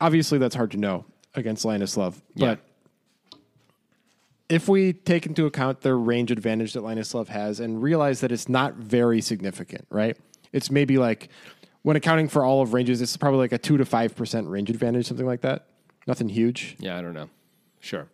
[0.00, 2.54] obviously, that's hard to know against Linus Love, Yeah.
[2.54, 2.60] but.
[4.48, 8.32] If we take into account the range advantage that Linus Love has and realize that
[8.32, 10.16] it's not very significant, right?
[10.54, 11.28] It's maybe like
[11.82, 14.70] when accounting for all of ranges, it's probably like a two to five percent range
[14.70, 15.66] advantage, something like that.
[16.06, 16.76] Nothing huge.
[16.78, 17.28] Yeah, I don't know.
[17.80, 18.08] Sure.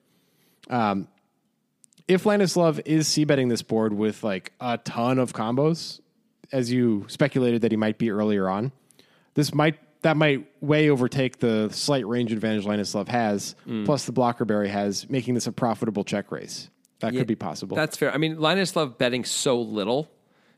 [0.68, 1.06] Um,
[2.08, 6.00] if Linus Love is c betting this board with like a ton of combos,
[6.50, 8.72] as you speculated that he might be earlier on,
[9.34, 14.12] this might that might way overtake the slight range advantage Linus Love has, plus the
[14.12, 16.70] blocker Berri has, making this a profitable check raise.
[17.00, 17.74] That could be possible.
[17.76, 18.12] That's fair.
[18.14, 20.10] I mean, Linus Love betting so little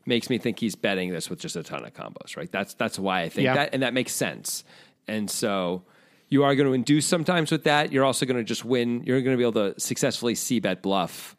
[0.05, 2.51] makes me think he's betting this with just a ton of combos, right?
[2.51, 3.55] That's that's why I think Yeah.
[3.55, 4.65] that, and that makes sense.
[5.09, 5.85] And so
[6.29, 7.93] you are going to induce sometimes with that.
[7.93, 9.05] You're also going to just win.
[9.05, 11.37] You're going to be able to successfully c bet bluff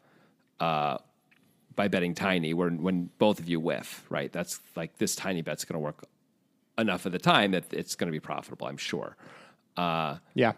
[0.62, 0.98] uh,
[1.76, 4.32] by betting tiny, when when both of you whiff, right?
[4.32, 6.06] That's like this tiny bet's going to work
[6.78, 8.68] enough of the time that it's going to be profitable.
[8.68, 9.16] I'm sure.
[10.34, 10.54] yeah.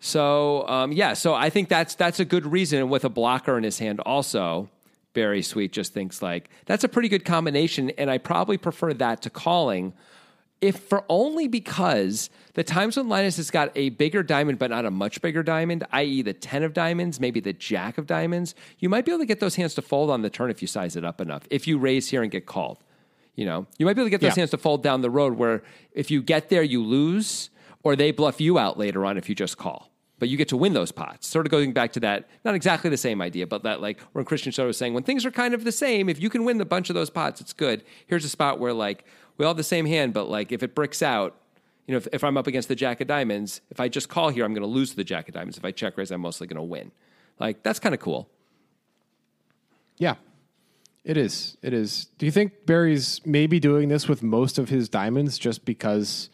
[0.00, 2.78] So um, yeah, so I think that's that's a good reason.
[2.78, 4.70] And with a blocker in his hand, also
[5.12, 9.20] Berri Sweet just thinks like that's a pretty good combination, and I probably prefer that
[9.22, 9.92] to calling,
[10.62, 14.86] if for only because the times when Linus has got a bigger diamond but not
[14.86, 18.88] a much bigger diamond, i.e., the ten of diamonds, maybe the jack of diamonds, you
[18.88, 20.96] might be able to get those hands to fold on the turn if you size
[20.96, 21.46] it up enough.
[21.50, 22.78] If you raise here and get called,
[23.40, 24.42] you know, you might be able to get those Yeah.
[24.42, 27.48] hands to fold down the road where if you get there, you lose,
[27.82, 29.90] or they bluff you out later on if you just call.
[30.18, 31.26] But you get to win those pots.
[31.26, 34.26] Sort of going back to that, not exactly the same idea, but that like when
[34.26, 36.60] Christian Soto was saying, when things are kind of the same, if you can win
[36.60, 37.82] a bunch of those pots, it's good.
[38.06, 39.06] Here's a spot where like
[39.38, 41.34] we all have the same hand, but like if it bricks out,
[41.86, 44.28] you know, if, if I'm up against the Jack of Diamonds, if I just call
[44.28, 45.56] here, I'm going to lose to the Jack of Diamonds.
[45.56, 46.92] If I check raise, I'm mostly going to win.
[47.38, 48.28] Like that's kind of cool.
[49.96, 50.16] Yeah.
[51.04, 51.56] It is.
[51.62, 52.06] It is.
[52.18, 56.28] Do you think Berri's maybe doing this with most of his diamonds just because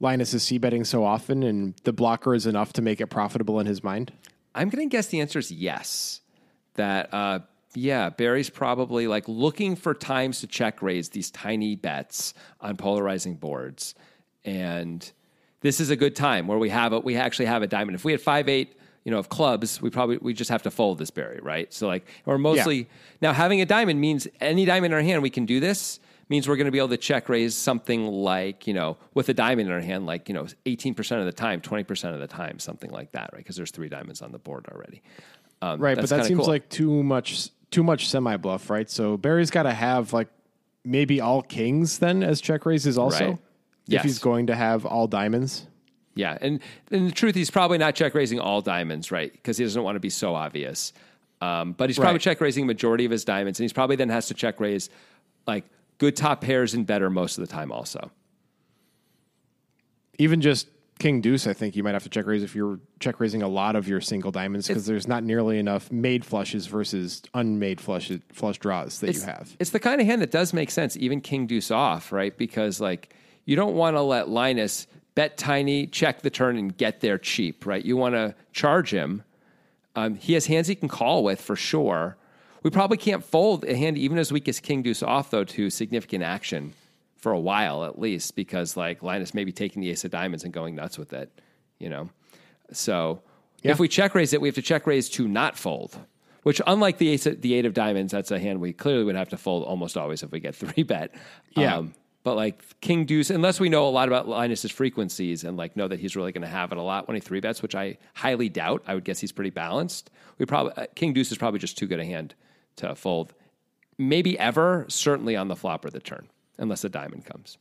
[0.00, 3.60] Linus is c betting so often and the blocker is enough to make it profitable
[3.60, 4.12] in his mind?
[4.54, 6.20] I'm going to guess the answer is yes.
[6.74, 7.40] That, uh,
[7.74, 13.36] yeah, Berri's probably like looking for times to check raise these tiny bets on polarizing
[13.36, 13.94] boards.
[14.44, 15.10] And
[15.60, 17.96] this is a good time where we have a, we actually have a diamond.
[17.96, 20.70] If we had five, eight, you know, of clubs, we probably, we just have to
[20.70, 21.72] fold this Berri, right?
[21.72, 22.88] So like, or mostly
[23.22, 26.48] now having a diamond means any diamond in our hand, we can do this means
[26.48, 29.68] we're going to be able to check raise something like, you know, with a diamond
[29.68, 32.90] in our hand, like, you know, 18% of the time, 20% of the time, something
[32.90, 33.38] like that, right?
[33.38, 35.02] Because there's three diamonds on the board already.
[35.62, 36.48] Um, Right, but that seems cool.
[36.48, 38.90] like too much too much semi bluff, right?
[38.90, 40.28] So Berri's got to have like
[40.84, 43.24] maybe all kings then as check raises also.
[43.24, 43.32] Right.
[43.86, 44.02] If Yes.
[44.02, 45.68] he's going to have all diamonds.
[46.16, 49.30] Yeah, and and the truth, he's probably not check raising all diamonds, right?
[49.30, 50.92] Because he doesn't want to be so obvious.
[51.42, 52.22] Um, but he's probably Right.
[52.22, 54.88] check raising majority of his diamonds, and he's probably then has to check raise
[55.46, 55.64] like
[55.98, 58.10] good top pairs and better most of the time, also.
[60.18, 63.20] Even just king deuce, I think you might have to check raise if you're check
[63.20, 67.20] raising a lot of your single diamonds because there's not nearly enough made flushes versus
[67.34, 69.54] unmade flush flush draws that you have.
[69.58, 72.34] It's the kind of hand that does make sense, even King Deuce off, right?
[72.36, 77.00] Because like you don't want to let Linus bet tiny, check the turn, and get
[77.00, 77.84] there cheap, right?
[77.84, 79.24] You want to charge him.
[79.96, 82.16] Um, he has hands he can call with for sure.
[82.62, 85.70] We probably can't fold a hand even as weak as King Deuce off though to
[85.70, 86.74] significant action
[87.16, 90.44] for a while at least because like Linus may be taking the ace of diamonds
[90.44, 91.40] and going nuts with it,
[91.78, 92.10] you know.
[92.72, 93.22] So
[93.72, 95.98] If we check raise it, we have to check raise to not fold.
[96.42, 99.30] Which, unlike the ace, the eight of diamonds, that's a hand we clearly would have
[99.30, 101.12] to fold almost always if we get three bet.
[101.56, 101.82] Yeah.
[102.26, 105.86] But like King Deuce, unless we know a lot about Linus's frequencies and like know
[105.86, 107.98] that he's really going to have it a lot when he three bets, which I
[108.14, 108.82] highly doubt.
[108.84, 110.10] I would guess he's pretty balanced.
[110.36, 112.34] We probably uh, King Deuce is probably just too good a hand
[112.78, 113.32] to fold.
[113.96, 116.26] Maybe ever, certainly on the flop or the turn,
[116.58, 117.58] unless a diamond comes.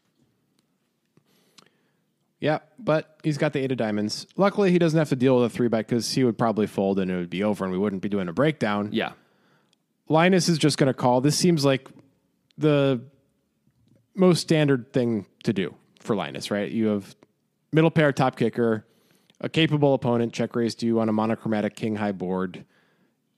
[2.39, 4.25] Yeah, but he's got the eight of diamonds.
[4.35, 6.97] Luckily, he doesn't have to deal with a three bet because he would probably fold
[6.97, 8.89] and it would be over, and we wouldn't be doing a breakdown.
[8.91, 9.11] Yeah,
[10.09, 11.21] Linus is just going to call.
[11.21, 11.87] This seems like
[12.57, 13.03] the
[14.15, 16.71] most standard thing to do for Linus, right?
[16.71, 17.15] You have
[17.71, 18.85] middle pair, top kicker,
[19.41, 22.65] a capable opponent, check raised you on a monochromatic king high board.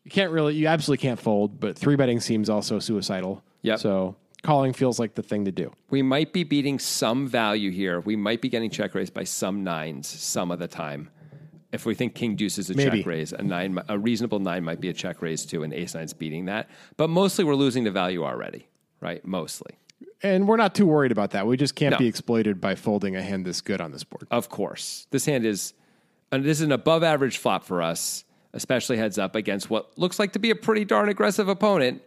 [0.03, 3.43] You can't really, you absolutely can't fold, but three betting seems also suicidal.
[3.63, 3.79] Yep.
[3.79, 5.71] So calling feels like the thing to do.
[5.89, 7.99] we might be beating some value here.
[7.99, 11.09] We might be getting check raised by some nines some of the time.
[11.73, 12.99] If we think King Deuce is a Maybe.
[12.99, 15.95] check raise, a nine, a reasonable nine might be a check raise too, and Ace
[15.95, 16.69] Nine's beating that.
[16.95, 18.69] But mostly, we're losing the value already,
[19.01, 19.25] right?
[19.25, 19.77] Mostly,
[20.23, 21.45] And we're not too worried about that.
[21.45, 21.97] We just can't No.
[21.99, 24.27] be exploited by folding a hand this good on this board.
[24.31, 25.07] of course.
[25.11, 25.73] This hand is,
[26.31, 30.17] and this is an above average flop for us, especially heads up against what looks
[30.19, 32.01] like to be a pretty darn aggressive opponent.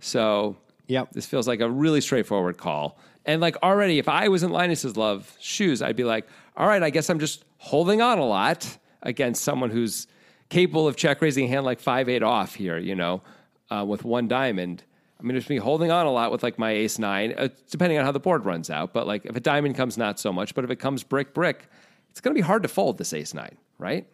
[0.00, 2.98] So yeah, This feels like a really straightforward call.
[3.24, 6.82] And like already, if I was in Linus's love shoes, I'd be like, all right,
[6.82, 10.06] I guess I'm just holding on a lot against someone who's
[10.50, 13.22] capable of check raising a hand like five eight off here, you know,
[13.70, 14.82] uh, with one diamond.
[15.24, 17.96] I'm going to be holding on a lot with like my ace nine, uh, depending
[17.96, 18.92] on how the board runs out.
[18.92, 20.54] But like if a diamond comes, not so much.
[20.54, 21.66] But if it comes brick brick,
[22.10, 24.06] it's going to be hard to fold this ace nine, right?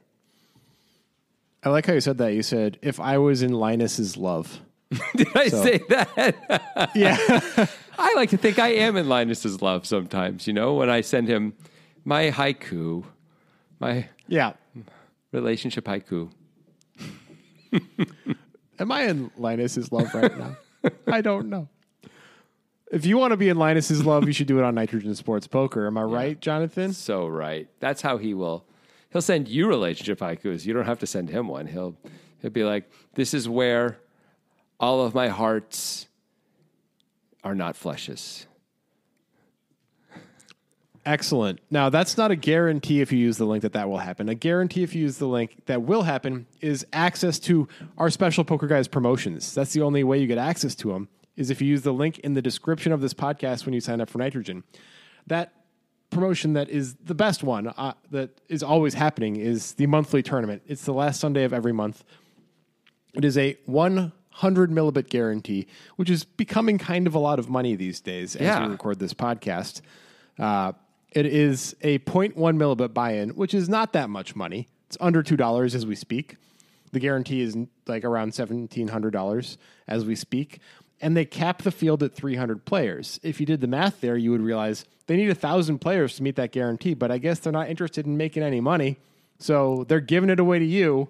[1.64, 2.32] I like how you said that.
[2.32, 4.60] You said, if I was in Linus's love.
[5.16, 6.92] Did I say that?
[6.94, 7.66] Yeah.
[7.98, 11.26] I like to think I am in Linus's love sometimes, you know, when I send
[11.26, 11.54] him
[12.04, 13.02] my haiku,
[13.80, 14.52] my yeah.
[15.32, 16.30] relationship haiku.
[18.78, 20.56] Am I in Linus's love right now?
[21.06, 21.68] I don't know.
[22.90, 25.46] If you want to be in Linus's love, you should do it on Nitrogen Sports
[25.46, 25.86] Poker.
[25.86, 26.92] Am I right, Jonathan?
[26.92, 27.68] So right.
[27.78, 28.64] That's how he will.
[29.12, 30.66] He'll send you relationship haikus.
[30.66, 31.66] You don't have to send him one.
[31.66, 31.96] He'll
[32.42, 33.98] he'll be like, "This is where
[34.78, 36.06] all of my hearts
[37.44, 38.46] are not fleshes."
[41.06, 41.60] Excellent.
[41.70, 44.28] Now, that's not a guarantee if you use the link that that will happen.
[44.28, 48.44] A guarantee if you use the link that will happen is access to our special
[48.44, 49.54] Poker Guys promotions.
[49.54, 52.18] That's the only way you get access to them is if you use the link
[52.18, 54.62] in the description of this podcast when you sign up for Nitrogen.
[55.26, 55.52] That
[56.10, 60.60] promotion that is the best one uh, that is always happening is the monthly tournament.
[60.66, 62.04] It's the last Sunday of every month.
[63.14, 67.74] It is a 100 millibit guarantee, which is becoming kind of a lot of money
[67.74, 68.66] these days as Yeah.
[68.66, 69.80] we record this podcast.
[70.38, 70.72] Uh,
[71.12, 74.68] it is a 0.1 millibit buy in, which is not that much money.
[74.86, 76.36] It's under $2 as we speak.
[76.92, 80.60] The guarantee is like around $1,700 as we speak.
[81.00, 83.18] And they cap the field at 300 players.
[83.22, 86.36] If you did the math there, you would realize they need 1,000 players to meet
[86.36, 88.98] that guarantee, but I guess they're not interested in making any money.
[89.38, 91.08] So they're giving it away to you.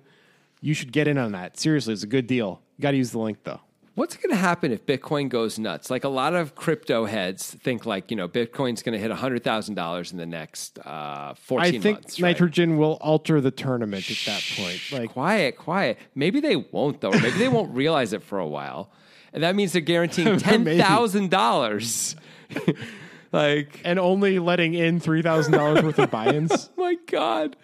[0.60, 1.58] You should get in on that.
[1.58, 2.62] Seriously, it's a good deal.
[2.76, 3.60] You got to use the link though.
[4.00, 5.90] What's going to happen if Bitcoin goes nuts?
[5.90, 9.44] Like a lot of crypto heads think, like you know, Bitcoin's going to hit hundred
[9.44, 12.18] thousand dollars in the next uh, I fourteen think months.
[12.18, 12.30] right?
[12.30, 14.80] nitrogen will alter the tournament at that point.
[14.90, 15.98] Like quiet, quiet.
[16.14, 18.90] Maybe they won't though, maybe they won't realize it for a while,
[19.34, 22.16] and that means they're guaranteeing ten thousand dollars.
[23.32, 26.70] like, and only letting in three thousand dollars worth of buy-ins.
[26.78, 27.54] my God,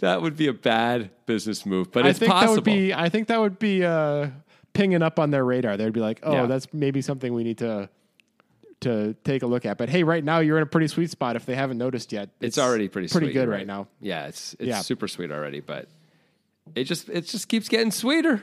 [0.00, 2.54] that would be a bad business move, but I it's think possible.
[2.54, 2.92] that would be.
[2.92, 4.30] I think that would be uh,
[4.72, 5.76] pinging up on their radar.
[5.76, 6.46] They'd be like, "Oh, Yeah.
[6.46, 7.88] that's maybe something we need to
[8.80, 11.36] to take a look at." But hey, right now you're in a pretty sweet spot.
[11.36, 13.88] If they haven't noticed yet, it's, already pretty pretty sweet, good you're right now.
[14.00, 14.80] Yeah, it's it's Yeah.
[14.80, 15.88] super sweet already, but
[16.74, 18.42] it just it just keeps getting sweeter.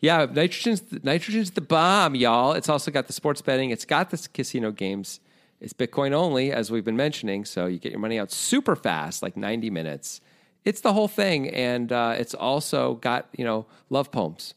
[0.00, 2.52] Yeah, nitrogen's nitrogen's the bomb, y'all.
[2.52, 3.70] It's also got the sports betting.
[3.70, 5.20] It's got the casino games.
[5.60, 9.22] It's Bitcoin only, as we've been mentioning, so you get your money out super fast,
[9.22, 10.20] like ninety minutes.
[10.64, 14.54] It's the whole thing, and uh, it's also got you know love poems.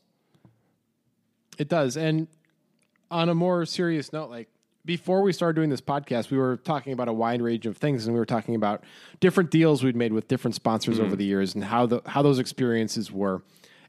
[1.58, 1.98] It does.
[1.98, 2.28] And
[3.10, 4.50] on a more serious note, like
[4.86, 8.06] before we started doing this podcast, we were talking about a wide range of things,
[8.06, 8.84] and we were talking about
[9.20, 11.17] different deals we'd made with different sponsors over mm-hmm.
[11.17, 13.43] the years and how the how those experiences were.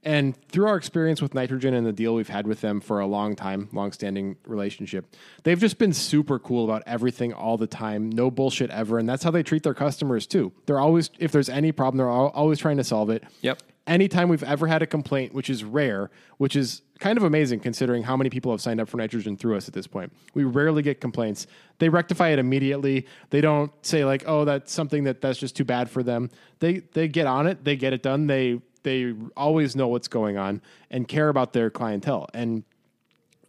[0.04, 3.06] And through our experience with Nitrogen and the deal we've had with them for a
[3.06, 8.30] long time, long-standing relationship, they've just been super cool about everything all the time, no
[8.30, 10.52] bullshit ever, and that's how they treat their customers too.
[10.66, 13.62] They're always, if there's any problem, they're always trying to solve it Yep.
[13.88, 18.02] Anytime we've ever had a complaint, which is rare, which is kind of amazing considering
[18.04, 20.12] how many people have signed up for nitrogen through us at this point.
[20.34, 21.46] We rarely get complaints.
[21.78, 23.06] They rectify it immediately.
[23.30, 26.80] They don't say like, "Oh, that's something that that's just too bad for them." They
[26.92, 27.64] they get on it.
[27.64, 28.26] They get it done.
[28.26, 32.28] They they always know what's going on and care about their clientele.
[32.32, 32.62] And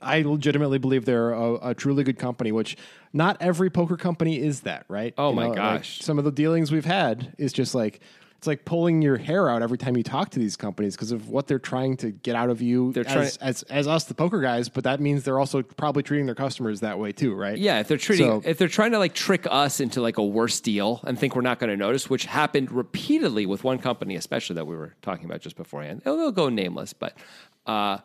[0.02, 2.78] I legitimately believe they're a, a truly good company, which
[3.12, 5.14] not every poker company is that, right?
[5.18, 6.02] Oh You my like, gosh.
[6.02, 8.00] some of the dealings we've had is just like
[8.40, 11.28] it's like pulling your hair out every time you talk to these companies because of
[11.28, 14.14] what they're trying to get out of you They're as, trying- as as us the
[14.14, 17.58] poker guys, but that means they're also probably treating their customers that way too, right?
[17.58, 20.24] Yeah, if they're treating, So- if they're trying to like trick us into like a
[20.24, 24.16] worse deal and think we're not going to notice, which happened repeatedly with one company,
[24.16, 26.04] especially that we were talking about just beforehand.
[26.06, 27.18] They'll, they'll go nameless, but
[27.68, 27.98] uh,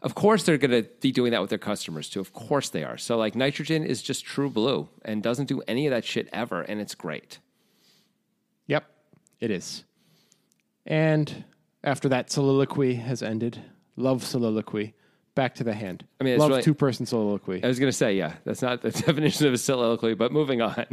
[0.00, 2.20] of course they're going to be doing that with their customers too.
[2.20, 2.96] Of course they are.
[2.96, 6.62] So like nitrogen is just true blue and doesn't do any of that shit ever,
[6.62, 7.40] and it's great.
[9.40, 9.84] It is.
[10.86, 11.44] And
[11.84, 13.60] after that soliloquy has ended,
[13.96, 14.94] love soliloquy,
[15.34, 16.04] back to the hand.
[16.20, 17.62] I mean, it's love really- two person soliloquy.
[17.62, 20.62] I was going to say, yeah, that's not the definition of a soliloquy, but moving
[20.62, 20.86] on.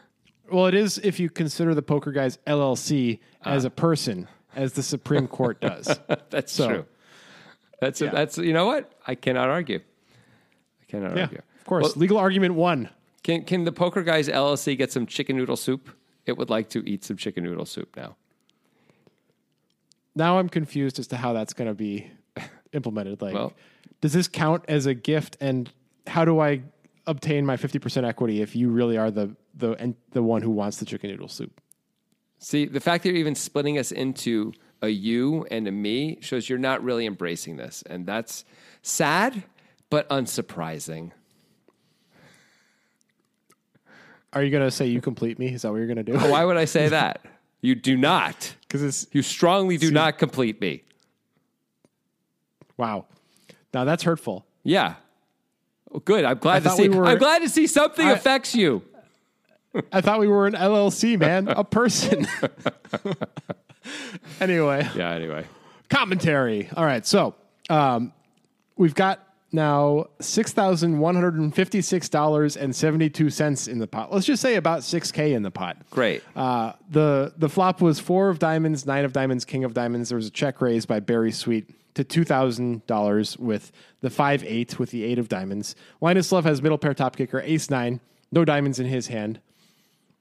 [0.50, 3.68] well, it is if you consider the Poker Guys LLC as Ah.
[3.68, 5.98] a person, as the Supreme Court does.
[6.30, 6.84] that's So- true.
[7.80, 8.10] That's Yeah.
[8.10, 9.80] that's you know what I cannot argue.
[9.80, 11.38] I cannot yeah, argue.
[11.58, 11.82] of course.
[11.84, 12.88] Well, Legal argument one.
[13.22, 15.90] Can can the Poker Guys LLC get some chicken noodle soup?
[16.26, 18.16] It would like to eat some chicken noodle soup now.
[20.14, 22.10] Now I'm confused as to how that's going to be
[22.72, 23.22] implemented.
[23.22, 23.52] Like, Well-
[24.00, 25.36] does this count as a gift?
[25.40, 25.70] And
[26.06, 26.62] how do I
[27.06, 30.76] obtain my 50% equity if you really are the the and the one who wants
[30.78, 31.60] the chicken noodle soup?
[32.38, 36.48] See, the fact that you're even splitting us into a you and a me shows
[36.50, 38.44] you're not really embracing this, and that's
[38.82, 39.44] sad
[39.88, 41.12] but unsurprising.
[44.32, 45.48] Are you going to say you complete me?
[45.54, 46.18] Is that what you're going to do?
[46.18, 47.24] Why would I say that?
[47.62, 48.54] You do not.
[48.62, 50.82] Because it's You strongly do not complete me.
[52.76, 53.06] wow.
[53.72, 54.46] Now that's hurtful.
[54.62, 54.94] Yeah.
[55.90, 56.24] Well, good.
[56.24, 56.88] I'm glad to thought see.
[56.88, 58.82] we were- I'm glad to see something I- affects you.
[59.92, 62.26] I thought we were an LLC, man, a person.
[64.40, 65.10] anyway, Yeah.
[65.12, 65.44] Anyway.
[65.90, 66.68] commentary.
[66.74, 67.34] All right, so
[67.68, 68.12] um,
[68.76, 69.25] we've got
[69.56, 74.12] now six thousand one hundred and fifty-six dollars and seventy-two cents in the pot.
[74.12, 75.78] Let's just say about six k in the pot.
[75.90, 76.22] Great.
[76.36, 80.10] Uh, the the flop was four of diamonds, nine of diamonds, king of diamonds.
[80.10, 84.44] There was a check raised by Berri Sweet to two thousand dollars with the five
[84.44, 85.74] eight with the eight of diamonds.
[86.00, 89.40] Linus Love has middle pair top kicker, ace nine, no diamonds in his hand.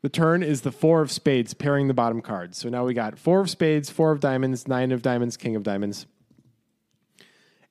[0.02, 2.60] The turn is the four of spades pairing the bottom cards.
[2.60, 5.64] So now we got four of spades, four of diamonds, nine of diamonds, king of
[5.64, 6.06] diamonds.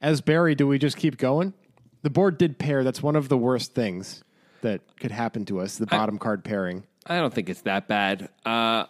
[0.04, 1.54] As Berri, do we just keep going?
[2.02, 2.84] The board did pair.
[2.84, 4.22] That's one of the worst things
[4.60, 5.78] that could happen to us.
[5.78, 6.84] The bottom card pairing.
[7.06, 8.28] I don't think it's that bad.
[8.44, 8.84] Uh,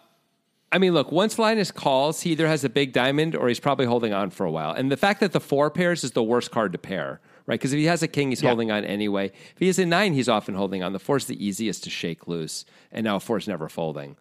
[0.73, 3.85] I mean, look, once Linus calls, he either has a big diamond or he's probably
[3.85, 4.71] holding on for a while.
[4.71, 7.57] And the fact that the four pairs is the worst card to pair, right?
[7.57, 9.27] Because if he has a king, he's holding on anyway.
[9.27, 10.91] If he has a nine, he's often holding on.
[10.91, 14.17] The four is the easiest to shake loose, and now a four is never folding.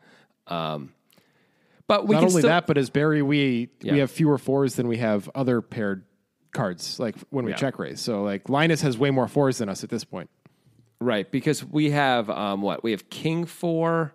[0.46, 0.92] Um,
[1.88, 3.94] but we Not only still, that, but as Berri, we Yeah.
[3.94, 6.04] we have fewer fours than we have other paired
[6.54, 6.98] cards.
[6.98, 7.56] Like when we Yeah.
[7.56, 8.00] check raise.
[8.00, 10.30] So like Linus has way more fours than us at this point.
[11.00, 14.14] Right, because we have um, what we have king four,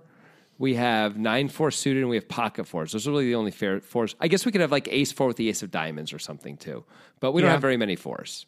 [0.58, 2.94] we have nine four suited, and we have pocket fours.
[2.94, 4.16] Those are really the only fair fours.
[4.20, 6.58] I guess we could have like ace four with the ace of diamonds or something
[6.58, 6.84] too,
[7.20, 8.46] but we don't have very many fours.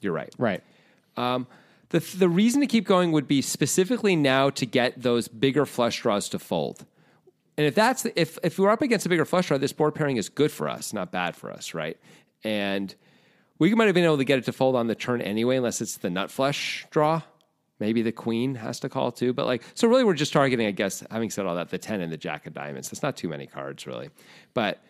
[0.00, 0.34] You're right.
[0.38, 0.62] Right.
[1.16, 1.46] Um,
[1.90, 6.00] the the reason to keep going would be specifically now to get those bigger flush
[6.00, 6.86] draws to fold.
[7.56, 10.16] And if that's if if we're up against a bigger flush draw, this board pairing
[10.16, 11.98] is good for us, not bad for us, right?
[12.42, 12.94] And
[13.60, 15.80] we might have been able to get it to fold on the turn anyway, unless
[15.80, 17.22] it's the nut flush draw.
[17.78, 19.86] Maybe the queen has to call too, but like so.
[19.86, 21.04] Really, we're just targeting, I guess.
[21.10, 22.90] Having said all that, the ten and the jack of diamonds.
[22.90, 24.10] That's not too many cards, really.
[24.52, 24.82] But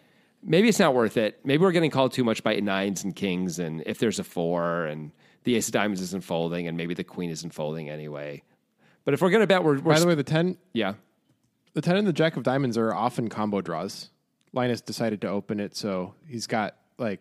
[0.43, 1.39] maybe it's not worth it.
[1.45, 4.87] Maybe we're getting called too much by nines and kings, and if there's a four
[4.87, 5.13] and
[5.45, 8.43] the ace of diamonds isn't folding, and maybe the queen isn't folding anyway.
[9.05, 10.95] But if we're going to bet, we're, we're By the way, the ten yeah.
[11.75, 14.11] the ten and the jack of diamonds are often combo draws.
[14.53, 17.21] Linus decided to open it, so he's got like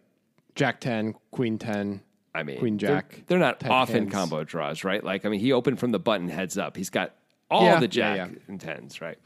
[0.59, 2.01] jack ten, queen ten.
[2.35, 4.11] I mean, Queen they're- Jack They're, not type often hands.
[4.13, 5.03] combo draws, right?
[5.03, 6.77] Like, I mean, he opened from the button heads up.
[6.77, 7.15] He's got
[7.49, 8.37] all Yeah, the yeah, jack yeah.
[8.47, 9.17] and tens, right?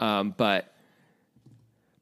[0.00, 0.72] Um, but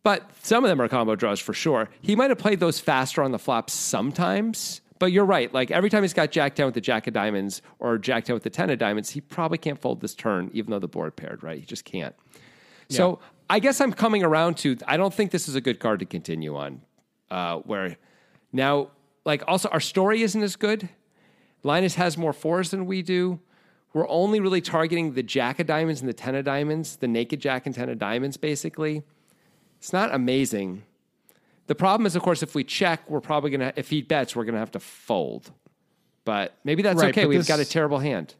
[0.04, 1.88] but some of them are combo draws for sure.
[2.02, 4.80] He might have played those faster on the flop sometimes.
[5.00, 5.52] But you're right.
[5.52, 8.34] Like every time he's got Jack ten with the Jack of Diamonds or Jack ten
[8.34, 11.16] with the Ten of Diamonds, he probably can't fold this turn, even though the board
[11.16, 11.58] paired, right?
[11.58, 12.14] He just can't.
[12.88, 13.18] So
[13.50, 16.06] I guess I'm coming around to I don't think this is a good card to
[16.06, 16.80] continue on.
[17.30, 17.96] Uh, where
[18.54, 18.88] now,
[19.26, 20.88] like, also our story isn't as good.
[21.62, 23.40] Linus has more fours than we do.
[23.92, 27.40] We're only really targeting the Jack of Diamonds and the Ten of Diamonds, the naked
[27.40, 29.02] Jack and Ten of Diamonds, basically.
[29.78, 30.82] It's not amazing.
[31.66, 33.72] The problem is, of course, if we check, we're probably gonna.
[33.76, 35.50] If he bets, we're gonna have to fold.
[36.24, 37.26] But maybe that's Right, okay.
[37.26, 38.34] We've this- got a terrible hand.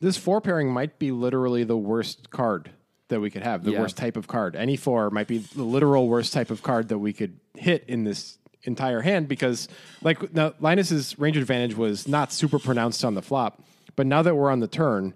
[0.00, 2.70] This four pairing might be literally the worst card
[3.08, 3.80] that we could have, the Yeah.
[3.80, 4.54] worst type of card.
[4.54, 8.04] Any four might be the literal worst type of card that we could hit in
[8.04, 9.66] this entire hand because,
[10.02, 13.64] like, now Linus's range advantage was not super pronounced on the flop,
[13.96, 15.14] but now that we're on the turn,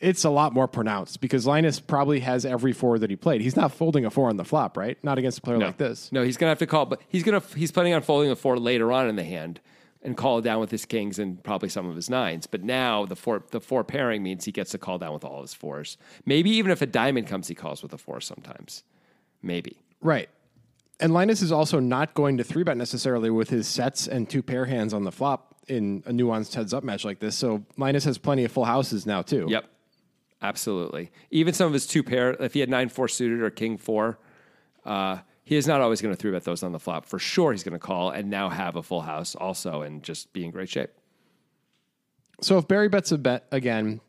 [0.00, 3.40] it's a lot more pronounced because Linus probably has every four that he played.
[3.40, 4.96] He's not folding a four on the flop, right?
[5.02, 6.10] Not against a player like this.
[6.12, 8.58] No, he's gonna have to call, but he's gonna he's planning on folding a four
[8.58, 9.60] later on in the hand
[10.02, 12.46] and call it down with his kings and probably some of his nines.
[12.46, 15.42] But now the four the four pairing means he gets to call down with all
[15.42, 15.98] his fours.
[16.24, 18.84] Maybe even if a diamond comes, he calls with a four sometimes.
[19.42, 19.82] Maybe.
[20.00, 20.28] Right.
[21.00, 24.42] And Linus is also not going to three bet necessarily with his sets and two
[24.42, 27.36] pair hands on the flop in a nuanced heads up match like this.
[27.36, 29.46] So Linus has plenty of full houses now too.
[29.48, 29.66] Yep.
[30.40, 31.10] Absolutely.
[31.30, 34.18] Even some of his two pair, if he had nine four suited or king four,
[34.84, 37.06] uh, he is not always going to three bet those on the flop.
[37.06, 40.32] For sure, he's going to call and now have a full house also and just
[40.32, 40.90] be in great shape.
[42.40, 44.00] So if Berri bets a bet again,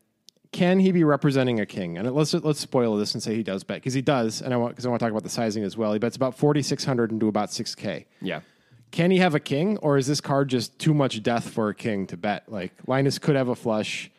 [0.51, 1.97] can he be representing a king?
[1.97, 4.57] And let's let's spoil this and say he does bet because he does, and I
[4.57, 5.93] want because I want to talk about the sizing as well.
[5.93, 8.07] He bets about forty six hundred into about six k.
[8.21, 8.41] Yeah.
[8.91, 11.75] Can he have a king, or is this card just too much death for a
[11.75, 12.51] king to bet?
[12.51, 14.09] Like Linus could have a flush,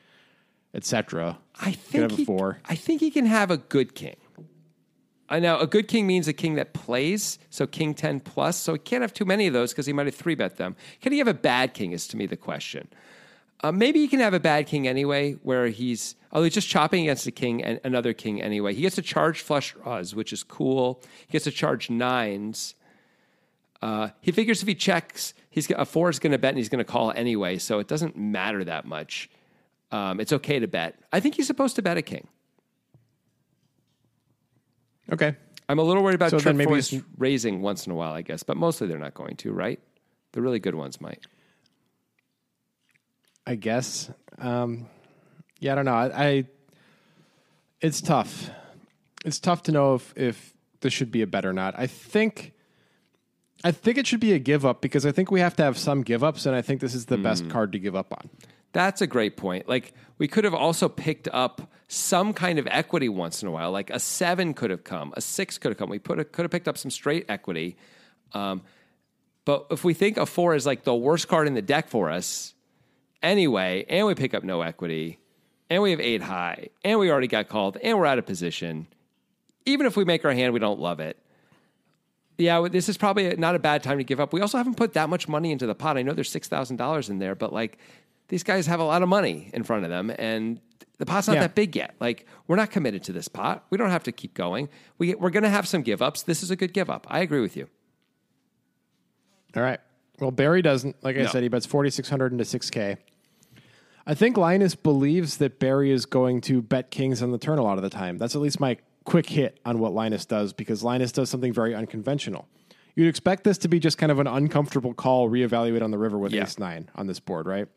[0.72, 1.38] etc.
[1.60, 2.60] I think he, four.
[2.64, 4.16] I think he can have a good king.
[5.28, 8.56] I know a good king means a king that plays, so king ten plus.
[8.56, 10.76] So he can't have too many of those because he might have three bet them.
[11.00, 11.90] Can he have a bad king?
[11.90, 12.88] Is to me the question.
[13.62, 17.02] Uh, maybe he can have a bad king anyway, where he's oh he's just chopping
[17.02, 18.74] against a king and another king anyway.
[18.74, 21.02] He gets to charge flush draws, which is cool.
[21.26, 22.74] He gets to charge nines.
[23.82, 26.58] Uh, he figures if he checks, he's got- a four is going to bet and
[26.58, 29.30] he's going to call anyway, so it doesn't matter that much.
[29.90, 30.96] Um, it's okay to bet.
[31.12, 32.28] I think he's supposed to bet a king.
[35.12, 35.34] Okay.
[35.68, 36.80] I'm a little worried about So then maybe
[37.16, 39.80] raising once in a while, I guess, but mostly they're not going to, right?
[40.32, 41.26] The really good ones might.
[43.46, 44.10] I guess.
[44.38, 44.88] Um,
[45.60, 45.94] yeah, I don't know.
[45.94, 46.44] I, I
[47.80, 48.50] it's tough.
[49.24, 51.74] It's tough to know if if this should be a bet or not.
[51.78, 52.52] I think
[53.62, 55.78] I think it should be a give up because I think we have to have
[55.78, 57.50] some give ups, and I think this is the best Hmm.
[57.50, 58.28] card to give up on.
[58.72, 59.68] That's a great point.
[59.68, 63.70] Like we could have also picked up some kind of equity once in a while.
[63.72, 65.88] Like a seven could have come, a six could have come.
[65.90, 67.76] We put a, could have picked up some straight equity.
[68.32, 68.62] Um,
[69.44, 72.10] but if we think a four is like the worst card in the deck for
[72.10, 72.54] us,
[73.22, 75.18] anyway, and we pick up no equity,
[75.70, 78.86] and we have eight high, and we already got called, and we're out of position.
[79.64, 81.16] Even if we make our hand, we don't love it.
[82.38, 84.32] Yeah, this is probably not a bad time to give up.
[84.32, 85.96] We also haven't put that much money into the pot.
[85.98, 87.78] I know there's six thousand dollars in there, but like
[88.28, 90.58] these guys have a lot of money in front of them, and
[90.98, 91.40] the pot's not Yeah.
[91.42, 91.94] that big yet.
[92.00, 93.64] Like we're not committed to this pot.
[93.68, 94.70] We don't have to keep going.
[94.98, 96.22] We we're going to have some give ups.
[96.22, 97.06] This is a good give up.
[97.10, 97.68] I agree with you.
[99.54, 99.80] All right.
[100.18, 100.96] Well, Berri doesn't.
[101.02, 101.28] Like I No.
[101.28, 102.96] said, he bets forty six hundred into six k.
[104.10, 107.62] I think Linus believes that Berri is going to bet kings on the turn a
[107.62, 108.18] lot of the time.
[108.18, 111.76] That's at least my quick hit on what Linus does because Linus does something very
[111.76, 112.48] unconventional.
[112.96, 116.18] You'd expect this to be just kind of an uncomfortable call, reevaluate on the river
[116.18, 116.42] with Yeah.
[116.42, 117.68] ace nine on this board, right?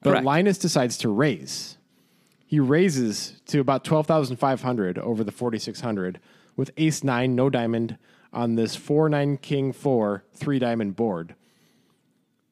[0.00, 0.24] But Correct.
[0.24, 1.76] Linus decides to raise.
[2.46, 6.20] He raises to about 12,500 over the 4,600
[6.54, 7.98] with ace nine, no diamond
[8.32, 11.34] on this 4 9 king 4 three diamond board.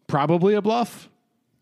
[0.09, 1.09] Probably a bluff.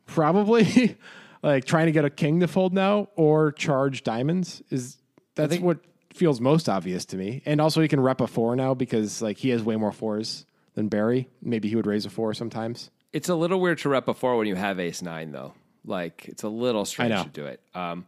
[0.06, 0.96] Probably
[1.42, 4.98] like trying to get a king to fold now or charge diamonds is
[5.34, 5.78] that's think- what
[6.12, 7.42] feels most obvious to me.
[7.46, 10.44] And also he can rep a four now because like he has way more fours
[10.74, 11.28] than Berri.
[11.42, 12.90] Maybe he would raise a four sometimes.
[13.12, 15.54] It's a little weird to rep a four when you have ace nine, though.
[15.84, 17.60] Like it's a little strange to do it.
[17.74, 18.06] Um,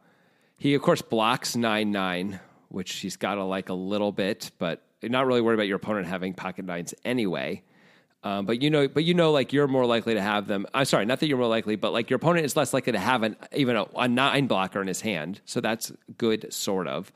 [0.59, 4.83] he of course blocks nine nine, which he's got to like a little bit, but
[5.03, 7.63] not really worried about your opponent having pocket nines anyway.
[8.25, 10.67] Um, but you know, but you know, like you're more likely to have them.
[10.73, 12.99] I'm sorry, not that you're more likely, but like your opponent is less likely to
[12.99, 15.41] have an even a, a nine blocker in his hand.
[15.45, 17.13] So that's good, sort of.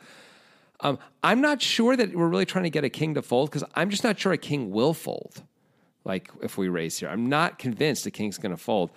[0.81, 3.65] Um, I'm not sure that we're really trying to get a king to fold because
[3.75, 5.43] I'm just not sure a king will fold.
[6.05, 8.91] Like if we raise here, I'm not convinced the king's going to fold.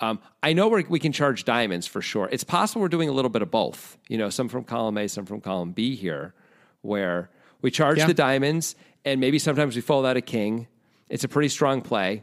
[0.00, 2.28] Um, I know we're, we can charge diamonds for sure.
[2.30, 3.96] It's possible we're doing a little bit of both.
[4.08, 6.34] You know, some from column A, some from column B here,
[6.82, 7.30] where
[7.62, 8.06] we charge Yeah.
[8.06, 10.66] the diamonds and maybe sometimes we fold out a king.
[11.08, 12.22] It's a pretty strong play.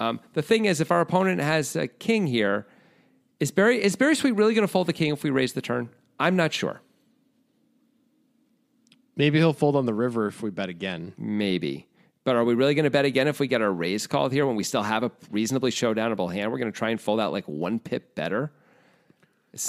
[0.00, 2.66] Um, the thing is, if our opponent has a king here,
[3.40, 5.62] is Berri is Berri Sweet really going to fold the king if we raise the
[5.62, 5.90] turn?
[6.18, 6.80] I'm not sure.
[9.16, 11.14] Maybe he'll fold on the river if we bet again.
[11.18, 11.88] Maybe.
[12.22, 14.46] But are we really going to bet again if we get our raise called here
[14.46, 16.52] when we still have a reasonably showdownable hand?
[16.52, 18.52] We're going to try and fold out like one pip better.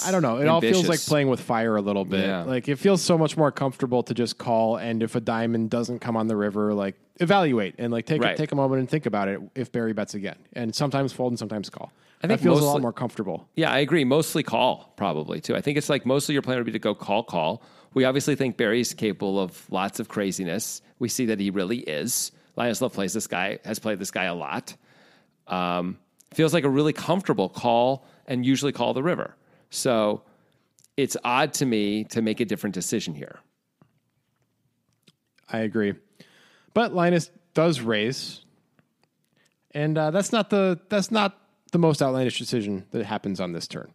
[0.06, 0.36] I don't know.
[0.38, 2.26] It all feels like playing with fire a little bit.
[2.26, 2.42] Yeah.
[2.44, 6.00] Like it feels so much more comfortable to just call and if a diamond doesn't
[6.00, 8.36] come on the river, like evaluate and like take Right.
[8.36, 10.36] take a moment and think about it if Berri bets again.
[10.52, 11.92] And sometimes fold and sometimes call.
[12.22, 13.48] I that think feels a mostly- lot more comfortable.
[13.56, 14.04] Yeah, I agree.
[14.04, 15.56] Mostly call, probably too.
[15.56, 17.62] I think it's like mostly your plan would be to go call, call.
[17.94, 20.82] We obviously think Berri's capable of lots of craziness.
[20.98, 22.30] We see that he really is.
[22.56, 24.76] Linus Love plays this guy, has played this guy a lot.
[25.48, 25.98] Um,
[26.34, 29.34] feels like a really comfortable call and usually call the river.
[29.70, 30.22] So
[30.96, 33.38] it's odd to me to make a different decision here.
[35.48, 35.94] I agree.
[36.74, 38.44] But Linus does raise,
[39.72, 41.36] and uh, that's not the that's not
[41.72, 43.92] the most outlandish decision that happens on this turn,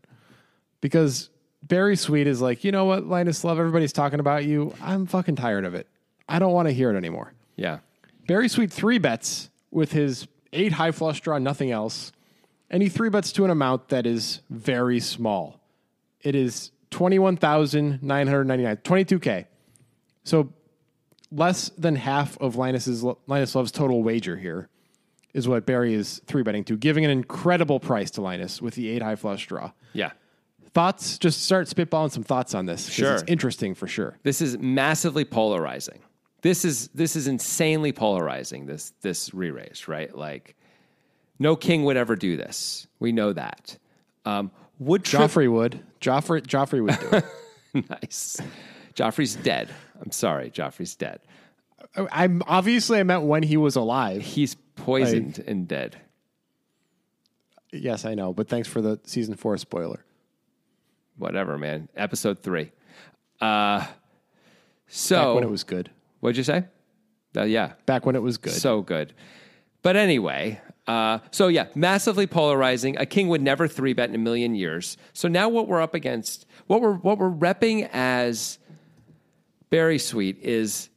[0.82, 1.30] because
[1.64, 4.74] Berri Sweet is like, you know what, Linus Love, everybody's talking about you.
[4.82, 5.88] I'm fucking tired of it.
[6.28, 7.34] I don't want to hear it anymore.
[7.56, 7.80] Yeah.
[8.28, 12.12] Berri Sweet three bets with his eight high flush draw, nothing else,
[12.70, 15.62] and he three bets to an amount that is very small.
[16.26, 19.48] It is twenty one thousand nine hundred ninety nine, twenty two k.
[20.24, 20.52] So
[21.32, 24.70] less than half of Linus's Linus Love's total wager here
[25.34, 28.90] is what Berri is three betting to, giving an incredible price to Linus with the
[28.90, 29.72] eight high flush draw.
[29.94, 30.12] Yeah.
[30.74, 31.18] Thoughts?
[31.18, 32.90] Just start spitballing some thoughts on this.
[32.90, 33.14] Sure.
[33.14, 34.18] it's interesting for sure.
[34.24, 36.00] This is massively polarizing.
[36.42, 38.66] This is this is insanely polarizing.
[38.66, 40.16] This this re-raise, right?
[40.16, 40.56] Like,
[41.40, 42.88] no king would ever do this.
[43.00, 43.78] We know that.
[44.26, 45.82] Um, would Trip Joffrey would.
[46.02, 47.90] Joffrey Joffrey would do it.
[47.90, 48.40] nice?
[48.94, 49.70] Joffrey's dead.
[50.02, 51.20] I'm sorry, Joffrey's dead.
[52.12, 54.22] I'm obviously I meant when he was alive.
[54.22, 55.98] He's poisoned and dead.
[57.72, 60.04] Yes, I know, but thanks for the season four spoiler.
[61.18, 61.90] Whatever, man.
[61.96, 62.72] Episode three.
[63.42, 63.86] Uh,
[64.88, 65.90] so Back when it was good.
[66.20, 66.66] what'd you say?
[67.36, 68.54] Uh, yeah, Back when it was good.
[68.54, 69.14] So good.
[69.82, 72.98] But anyway, uh, so yeah, massively polarizing.
[72.98, 74.98] A king would never three bet in a million years.
[75.14, 78.60] So now what we're up against, what we're what we're repping as
[79.70, 80.90] Berri Sweet is,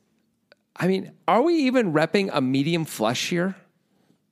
[0.77, 3.57] I mean, are we even repping a medium flush here?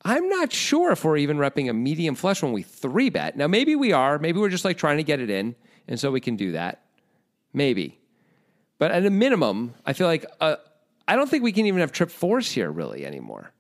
[0.05, 3.37] I'm not sure if we're even repping a medium flush when we three bet.
[3.37, 4.19] Now maybe we are.
[4.19, 5.57] Maybe we're just like trying to get it in,
[5.89, 6.85] and so we can do that.
[7.53, 7.99] Maybe.
[8.79, 10.57] But at a minimum, I feel like uh,
[11.09, 13.53] I don't think we can even have trip fours here really anymore.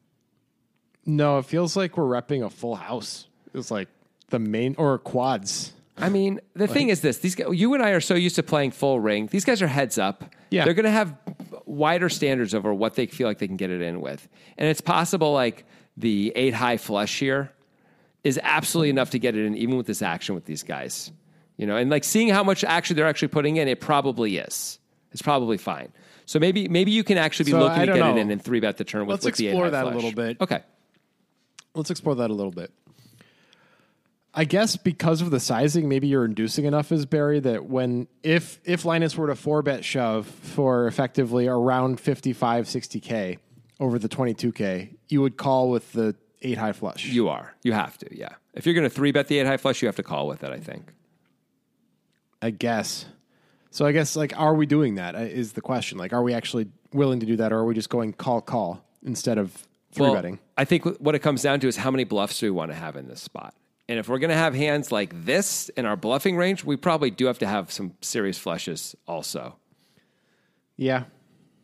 [1.06, 3.26] No, it feels like we're repping a full house.
[3.54, 3.88] It's like
[4.28, 5.72] the main or quads.
[5.98, 8.42] I mean, the thing is this: these guys, you and I are so used to
[8.42, 9.28] playing full ring.
[9.28, 10.24] These guys are heads up.
[10.50, 10.64] Yeah.
[10.64, 11.16] they're going to have
[11.64, 14.28] wider standards over what they feel like they can get it in with,
[14.58, 15.64] and it's possible like
[15.96, 17.50] the eight high flush here
[18.24, 21.12] is absolutely enough to get it in, even with this action with these guys.
[21.56, 24.78] You know, and like seeing how much action they're actually putting in, it probably is.
[25.12, 25.92] It's probably fine.
[26.26, 28.14] So maybe maybe you can actually be So, looking to get know.
[28.14, 29.90] it in and three bet the turn with, Let's with the eight explore that a
[29.90, 30.40] little bit.
[30.40, 30.62] Okay.
[31.76, 32.72] Let's explore that a little bit.
[34.34, 38.60] I guess because of the sizing, maybe you're inducing enough as Berri that when if
[38.64, 43.38] if Linus were to four bet shove for effectively around 55, 60k
[43.80, 47.06] over the 22k, you would call with the eight high flush.
[47.06, 47.54] You are.
[47.62, 48.14] You have to.
[48.14, 48.34] Yeah.
[48.52, 50.44] If you're going to three bet the eight high flush, you have to call with
[50.44, 50.52] it.
[50.52, 50.92] I think.
[52.42, 53.06] I guess.
[53.70, 55.14] So I guess like, are we doing that?
[55.14, 55.98] uh, the question.
[55.98, 58.84] Like, are we actually willing to do that, or are we just going call call
[59.02, 59.66] instead of
[59.96, 60.38] three Well, betting?
[60.56, 62.76] I think what it comes down to is how many bluffs do we want to
[62.76, 63.54] have in this spot.
[63.88, 67.10] And if we're going to have hands like this in our bluffing range, we probably
[67.10, 69.56] do have to have some serious flushes also.
[70.76, 71.04] Yeah.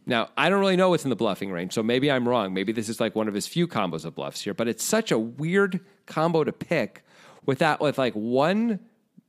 [0.06, 2.54] Now, I don't really know what's in the bluffing range, so maybe I'm wrong.
[2.54, 5.12] Maybe this is like one of his few combos of bluffs here, but it's such
[5.12, 7.04] a weird combo to pick
[7.44, 8.80] with that with like one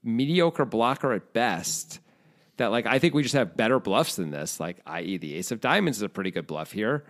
[0.04, 1.99] mediocre blocker at best
[2.58, 5.18] that like I think we just have better bluffs than this, like i.e.
[5.18, 7.04] the ace of diamonds is a pretty good bluff here.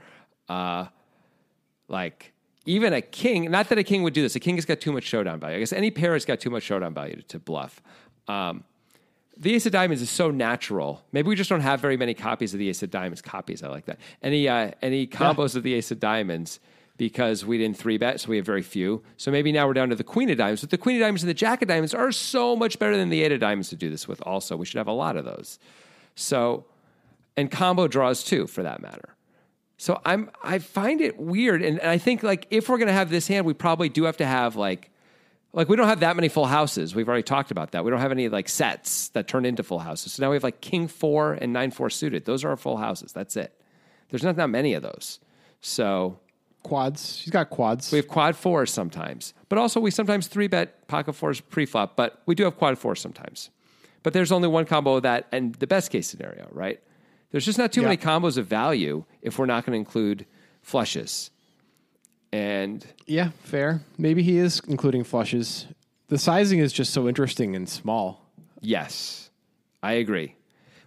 [0.47, 0.87] Uh
[1.87, 2.33] like
[2.65, 4.35] even a king, not that a king would do this.
[4.35, 5.57] A king has got too much showdown value.
[5.57, 7.81] I guess any pair has got too much showdown value to, to bluff.
[8.27, 8.63] Um,
[9.35, 11.03] the Ace of Diamonds is so natural.
[11.11, 13.21] Maybe we just don't have very many copies of the Ace of Diamonds.
[13.21, 13.99] Copies, I like that.
[14.21, 16.59] Any uh, any combos of the Ace of Diamonds
[16.97, 19.01] because we didn't three bet, so we have very few.
[19.17, 20.61] So maybe now we're down to the Queen of Diamonds.
[20.61, 23.09] But the Queen of Diamonds and the Jack of Diamonds are so much better than
[23.09, 24.21] the Eight of Diamonds to do this with.
[24.21, 25.57] Also, we should have a lot of those.
[26.15, 26.65] So,
[27.35, 29.15] and combo draws too, for that matter.
[29.77, 33.09] So I'm I find it weird, and, and I think like if we're gonna have
[33.09, 34.91] this hand, we probably do have to have like
[35.51, 36.95] like we don't have that many full houses.
[36.95, 37.83] We've already talked about that.
[37.83, 40.13] We don't have any like sets that turn into full houses.
[40.13, 42.25] So now we have like king four and nine four suited.
[42.25, 43.13] Those are our full houses.
[43.13, 43.59] That's it.
[44.09, 45.19] There's not that many of those.
[45.61, 46.19] So
[46.63, 47.17] Quads.
[47.17, 47.91] She's got quads.
[47.91, 51.97] we have quad fours sometimes, but also we sometimes three bet pocket fours pre-flop.
[51.97, 53.49] But we do have quad fours sometimes.
[54.01, 56.81] But there's only one combo of that, and the best case scenario, right?
[57.33, 57.87] There's just not too Yeah.
[57.89, 60.25] many combos of value if we're not going to include
[60.61, 61.31] flushes.
[62.31, 63.81] And Yeah, fair.
[63.97, 65.65] Maybe he is including flushes.
[66.07, 68.29] The sizing is just so interesting and small.
[68.61, 69.29] Yes,
[69.81, 70.35] I agree.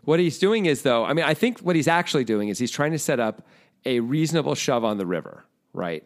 [0.04, 2.70] What he's doing is, though, I mean, I think what he's actually doing is he's
[2.70, 3.44] trying to set up
[3.84, 6.04] a reasonable shove on the river, right?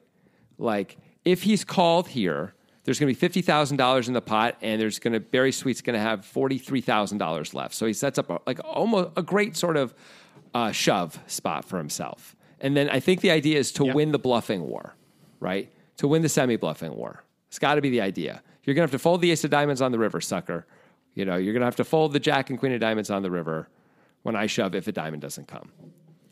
[0.58, 4.56] Like, if he's called here, there's going to be fifty thousand dollars in the pot,
[4.62, 7.74] and there's going to Berri Sweet's going to have forty three thousand dollars left.
[7.74, 9.94] So he sets up a, like almost a great sort of
[10.54, 12.36] uh, shove spot for himself.
[12.60, 13.94] And then I think the idea is to Yep.
[13.94, 14.94] win the bluffing war,
[15.40, 15.72] right?
[15.98, 17.22] To win the semi bluffing war.
[17.48, 18.42] It's got to be the idea.
[18.64, 20.66] You're going to have to fold the ace of diamonds on the river, sucker.
[21.14, 23.22] You know, you're going to have to fold the jack and queen of diamonds on
[23.22, 23.68] the river
[24.22, 25.72] when I shove if a diamond doesn't come.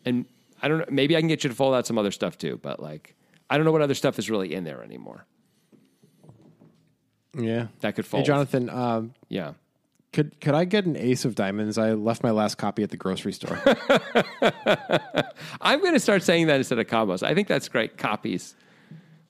[0.04, 0.26] And
[0.62, 2.58] I don't know, maybe I can get you to fold out some other stuff too,
[2.62, 3.14] but like,
[3.50, 5.24] I don't know what other stuff is really in there anymore
[7.36, 7.68] Yeah.
[7.80, 8.22] that could fold.
[8.22, 8.26] Hey.
[8.26, 9.54] Jonathan, um, Yeah.
[10.12, 11.78] Could could I get an ace of diamonds?
[11.78, 13.60] I left my last copy at the grocery store.
[15.60, 17.22] I'm going to start saying that instead of combos.
[17.22, 17.98] I think that's great.
[17.98, 18.54] Copies,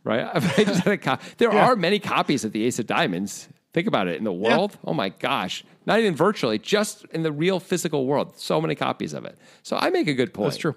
[0.05, 0.29] right?
[0.35, 1.67] I just had a co- there Yeah.
[1.67, 3.49] are many copies of the Ace of Diamonds.
[3.75, 4.79] Think about it in the world.
[4.85, 5.65] Oh my gosh.
[5.87, 8.39] Not even virtually, just in the real physical world.
[8.39, 9.39] So many copies of it.
[9.63, 10.51] So I make a good point.
[10.51, 10.75] That's true.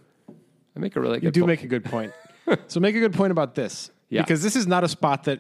[0.76, 1.36] I make a really good point.
[1.36, 1.48] You do point.
[1.48, 2.14] make a good point.
[2.68, 3.92] so make a good point about this.
[4.12, 4.24] Yeah.
[4.24, 5.40] Because this is not a spot that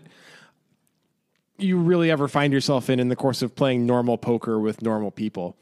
[1.61, 5.11] you really ever find yourself in in the course of playing normal poker with normal
[5.11, 5.57] people.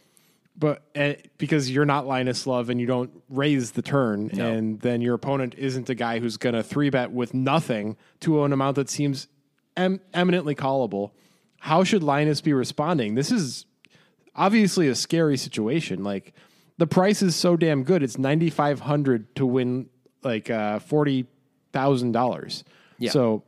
[0.58, 5.02] But uh, because you're not Linus Love and you don't raise the turn, and then
[5.02, 8.76] your opponent isn't a guy who's going to three bet with nothing to an amount
[8.76, 9.28] that seems
[9.78, 11.12] em- eminently callable.
[11.60, 13.16] How should Linus be responding?
[13.16, 13.66] This is
[14.36, 16.04] obviously a scary situation.
[16.04, 16.34] Like
[16.78, 19.90] the price is so damn good; it's ninety five hundred to win
[20.24, 21.26] like uh, forty
[21.72, 22.66] thousand dollars.
[22.98, 23.12] Yeah.
[23.12, 23.44] So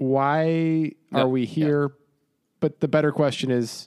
[0.00, 1.92] why are we here?
[2.58, 3.86] But the better question is,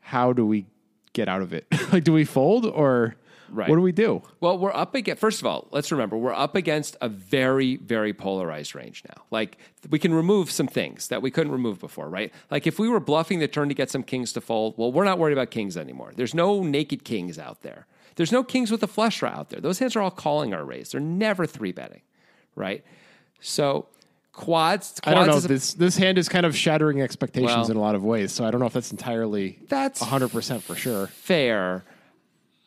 [0.00, 0.64] how do we
[1.12, 1.66] get out of it?
[1.92, 3.16] like, do we fold or
[3.52, 3.68] Right.
[3.68, 4.22] what do we do?
[4.38, 8.14] Well, we're up against, first of all, let's remember, we're up against a very, very
[8.14, 9.24] polarized range now.
[9.30, 9.58] Like,
[9.90, 12.32] we can remove some things that we couldn't remove before, right?
[12.50, 15.04] Like, if we were bluffing the turn to get some kings to fold, well, we're
[15.04, 16.12] not worried about kings anymore.
[16.14, 17.86] There's no naked kings out there.
[18.14, 19.60] There's no kings with a flush draw out there.
[19.60, 20.92] Those hands are all calling our raise.
[20.92, 22.02] They're never three betting,
[22.54, 22.84] right?
[23.40, 23.88] So,
[24.44, 25.36] quads, quads I don't know.
[25.36, 28.32] a- This this hand is kind of shattering expectations Well- in a lot of ways.
[28.32, 31.06] So I don't know if that's entirely That's hundred percent for sure.
[31.08, 31.84] fair.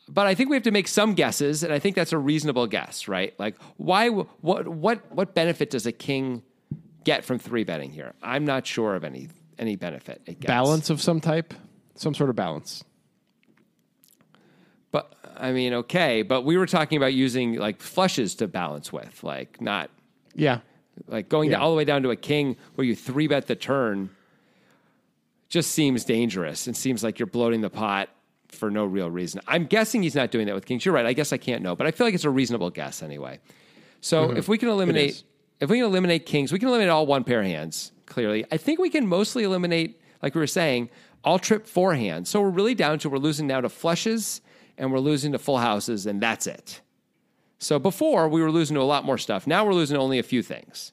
[0.06, 2.66] But I think we have to make some guesses, and I think that's a reasonable
[2.66, 3.32] guess, right?
[3.38, 4.10] Like, why?
[4.10, 4.68] What?
[4.68, 5.10] What?
[5.10, 6.42] What benefit does a king
[7.04, 8.12] get from three betting here?
[8.22, 10.20] I'm not sure of any any benefit.
[10.26, 10.46] it gets.
[10.46, 11.54] Balance of some type,
[11.94, 12.84] some sort of balance.
[14.90, 16.22] but I mean, okay.
[16.22, 19.90] But we were talking about using like flushes to balance with, like not
[20.34, 20.58] Yeah,
[21.06, 21.58] like going Yeah.
[21.58, 24.10] all the way down to a king where you three bet the turn.
[25.48, 28.08] Just seems dangerous and seems like you're bloating the pot
[28.48, 29.40] for no real reason.
[29.46, 30.84] I'm guessing he's not doing that with kings.
[30.84, 31.06] You're right.
[31.06, 33.38] I guess I can't know, but I feel like it's a reasonable guess anyway.
[34.00, 34.36] So mm-hmm.
[34.36, 35.22] if we can eliminate
[35.60, 38.44] if we can eliminate kings, we can eliminate all one pair hands, clearly.
[38.50, 40.90] I think we can mostly eliminate, like we were saying,
[41.22, 42.28] all trip four hands.
[42.28, 44.40] So we're really down to we're losing now to flushes
[44.76, 46.80] and we're losing to full houses, and that's it.
[47.64, 49.46] So before we were losing to a lot more stuff.
[49.46, 50.92] Now we're losing only a few things.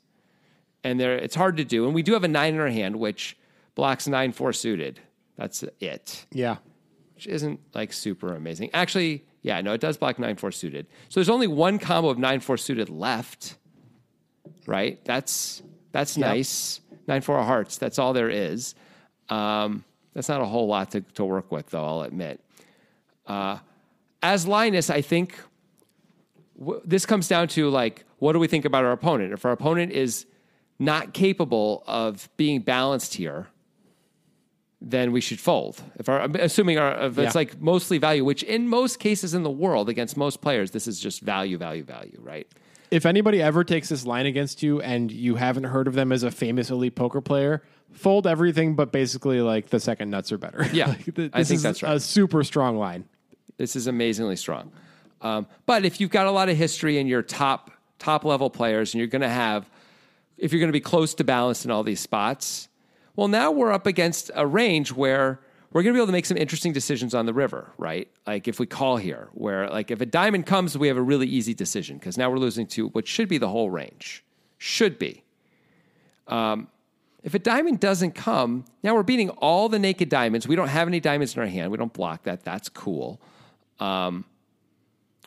[0.84, 1.86] And there it's hard to do.
[1.86, 3.38] And we do have a nine in our hand, which
[3.76, 5.00] blocks nine four suited.
[5.38, 6.58] That's it yeah.
[7.16, 8.70] which isn't like super amazing.
[8.74, 10.88] Actually, yeah, no, it does block nine four suited.
[11.10, 13.58] So there's only one combo of nine four suited left.
[14.66, 15.04] Right?
[15.04, 15.62] That's
[15.92, 16.80] that's nice.
[17.06, 17.78] Nine four of hearts.
[17.78, 18.76] That's all there is.
[19.28, 21.84] Um, that's not a whole lot to, to work with, though.
[21.84, 22.40] I'll admit.
[23.28, 23.58] Uh,
[24.24, 25.38] as Linus, I think
[26.62, 29.34] w- this comes down to like, what do we think about our opponent?
[29.34, 30.26] If our opponent is
[30.80, 33.48] not capable of being balanced here,
[34.84, 35.82] then we should fold.
[36.00, 37.40] If our, assuming our, if it's Yeah.
[37.40, 41.00] like mostly value, which in most cases in the world against most players, this is
[41.00, 42.48] just value, value, value, right?
[42.90, 46.24] If anybody ever takes this line against you and you haven't heard of them as
[46.24, 50.66] a famous elite poker player, fold everything but basically like the second nuts are better.
[50.74, 51.96] Yeah, Like, th- I think that's right.
[51.96, 53.06] A super strong line.
[53.58, 54.72] This is amazingly strong.
[55.22, 58.94] Um, but if you've got a lot of history and you're top top level players,
[58.94, 59.70] and you're going to have,
[60.38, 62.68] if you're going to be close to balanced in all these spots,
[63.16, 65.40] well, now we're up against a range where
[65.72, 68.10] we're going to be able to make some interesting decisions on the river, right?
[68.26, 71.28] Like if we call here, where like if a diamond comes, we have a really
[71.28, 74.24] easy decision because now we're losing to what should be the whole range,
[74.58, 75.24] should be.
[76.28, 76.68] Um,
[77.24, 80.48] if a diamond doesn't come, now we're beating all the naked diamonds.
[80.48, 81.72] We don't have any diamonds in our hand.
[81.72, 82.44] We don't block that.
[82.44, 83.22] That's cool.
[83.80, 84.26] Um,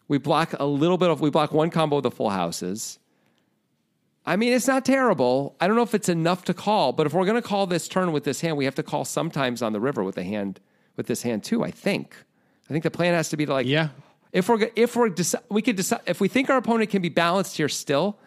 [0.08, 2.98] we block a little bit of, we block one combo of the full houses.
[4.26, 5.54] I mean, it's not terrible.
[5.60, 7.88] I don't know if it's enough to call, but if we're going to call this
[7.88, 10.60] turn with this hand, we have to call sometimes on the river with the hand,
[10.96, 11.62] with this hand too.
[11.62, 12.16] I think.
[12.68, 13.88] I think the plan has to be to like, Yeah.
[14.32, 17.08] If we're if we're deci- we could decide if we think our opponent can be
[17.08, 18.18] balanced here still,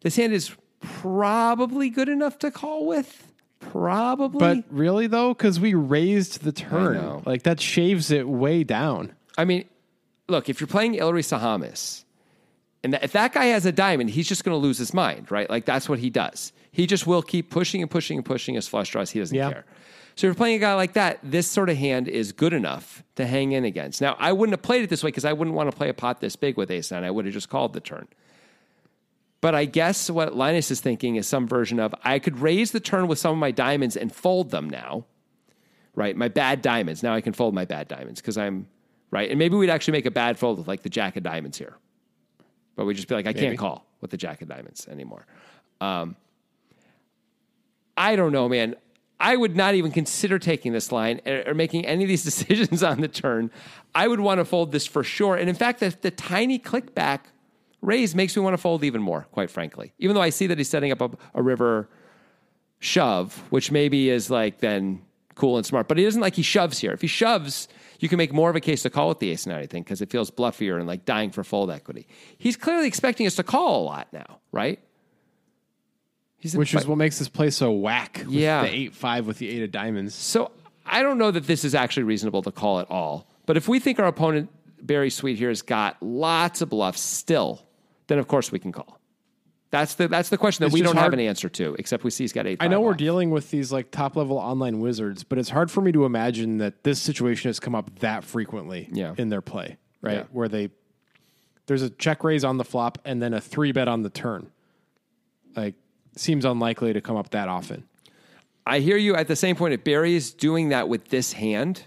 [0.00, 0.50] this hand is
[0.80, 3.32] probably good enough to call with.
[3.60, 9.12] Probably, But really though, because we raised the turn, like that shaves it way down.
[9.38, 9.66] I mean,
[10.28, 12.04] look, if you're playing Ilari Sahamies
[12.84, 15.48] And if that guy has a diamond, he's just going to lose his mind, right?
[15.50, 16.52] Like that's what he does.
[16.70, 19.10] He just will keep pushing and pushing and pushing his flush draws.
[19.10, 19.50] He doesn't Yeah.
[19.50, 19.64] care.
[20.14, 23.02] So if you're playing a guy like that, this sort of hand is good enough
[23.16, 24.00] to hang in against.
[24.00, 25.94] Now, I wouldn't have played it this way because I wouldn't want to play a
[25.94, 27.04] pot this big with ace nine.
[27.04, 28.08] I would have just called the turn.
[29.42, 32.80] But I guess what Linus is thinking is some version of I could raise the
[32.80, 35.04] turn with some of my diamonds and fold them now,
[35.94, 36.16] right?
[36.16, 37.02] My bad diamonds.
[37.02, 38.68] Now I can fold my bad diamonds because I'm
[39.16, 39.30] right.
[39.30, 41.76] And maybe we'd actually make a bad fold with like the jack of diamonds here.
[42.76, 43.40] But we'd just be like, I Maybe.
[43.40, 45.26] can't call with the jack of diamonds anymore.
[45.80, 46.16] Um,
[47.96, 48.76] I don't know, man.
[49.18, 52.82] I would not even consider taking this line or, or making any of these decisions
[52.82, 53.50] on the turn.
[53.94, 55.36] I would want to fold this for sure.
[55.36, 57.30] And in fact, the, the tiny click back
[57.80, 59.94] raise makes me want to fold even more, quite frankly.
[59.98, 61.88] Even though I see that he's setting up a, a river
[62.78, 65.05] shove, which maybe is like then
[65.36, 66.90] cool and smart, but he doesn't like he shoves here.
[66.92, 67.68] If he shoves,
[68.00, 69.86] you can make more of a case to call with the ace nine, I think,
[69.86, 72.08] because it feels bluffier and like dying for fold equity.
[72.36, 74.80] He's clearly expecting us to call a lot now, right?
[76.54, 78.18] Which is what makes this play so whack.
[78.24, 78.62] With Yeah.
[78.62, 80.14] the eight five with the eight of diamonds.
[80.14, 80.50] So
[80.84, 83.26] I don't know that this is actually reasonable to call at all.
[83.46, 87.62] But if we think our opponent Berri Sweet here has got lots of bluffs still,
[88.06, 88.95] then of course we can call.
[89.78, 92.10] That's the that's the question that It's we don't have an answer to, except we
[92.10, 92.56] see he's got eight.
[92.60, 95.82] I know we're dealing with these like top level online wizards, but it's hard for
[95.82, 99.14] me to imagine that this situation has come up that frequently Yeah.
[99.18, 100.14] in their play, right?
[100.18, 100.24] Yeah.
[100.32, 100.70] Where they
[101.66, 104.50] there's a check raise on the flop and then a three bet on the turn.
[105.54, 105.74] Like
[106.16, 107.84] seems unlikely to come up that often.
[108.66, 109.74] I hear you at the same point.
[109.74, 111.82] If Berri is doing that with this hand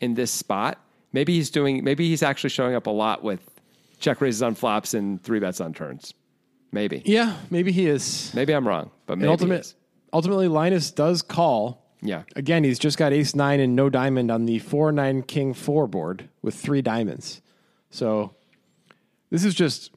[0.00, 0.78] in this spot,
[1.12, 3.48] maybe he's doing maybe he's actually showing up a lot with
[4.00, 6.12] check raises on flops and three bets on turns.
[6.72, 7.02] Maybe.
[7.04, 8.32] Yeah, maybe he is.
[8.34, 9.74] Maybe I'm wrong, but maybe And he ultimate, is.
[10.12, 11.84] ultimately, Linus does call.
[12.00, 12.22] Yeah.
[12.34, 15.86] Again, he's just got ace nine and no diamond on the four nine king four
[15.86, 17.42] board with three diamonds.
[17.90, 18.34] So
[19.30, 19.90] this is just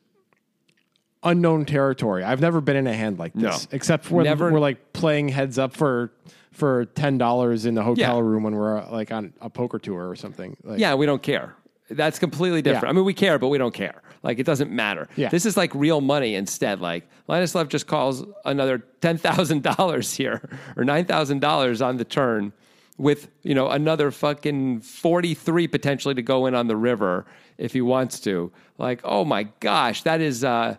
[1.24, 2.24] unknown territory.
[2.24, 3.70] I've never been in a hand like this, No.
[3.76, 6.12] except for when Never- we're like playing heads up for
[6.52, 8.22] for ten dollars in the hotel Yeah.
[8.24, 10.56] room when we're like on a poker tour or something.
[10.64, 11.54] Like, Yeah, we don't care.
[11.90, 12.84] That's completely different.
[12.86, 12.90] Yeah.
[12.90, 14.02] I mean, we care, but we don't care.
[14.24, 15.08] Like, it doesn't matter.
[15.16, 15.30] Yeah.
[15.30, 16.82] This is like real money instead.
[16.82, 22.54] Like, Linus Love just calls another $10,000 here or $9,000 on the turn
[22.98, 27.26] with, you know, another fucking 43 potentially to go in on the river
[27.58, 28.52] if he wants to.
[28.78, 30.78] Like, oh my gosh, that is, uh,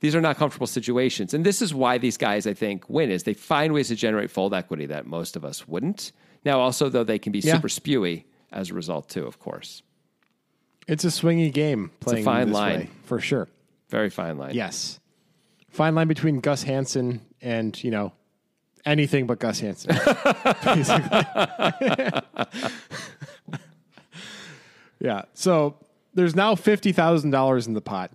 [0.00, 1.34] these are not comfortable situations.
[1.34, 4.30] And this is why these guys, I think, win is they find ways to generate
[4.30, 6.12] fold equity that most of us wouldn't.
[6.44, 7.54] Now, also, though, they can be Yeah.
[7.56, 9.82] super spewy as a result, too, of course.
[10.88, 12.78] It's a swingy game playing fine this line.
[12.80, 13.48] way, for sure.
[13.88, 14.54] Very fine line.
[14.54, 15.00] Yes,
[15.68, 18.12] fine line between Gus Hansen and you know
[18.84, 19.90] anything but Gus Hansen.
[20.64, 21.24] basically.
[25.00, 25.22] yeah.
[25.34, 25.76] So
[26.14, 28.12] there's now fifty thousand dollars in the pot,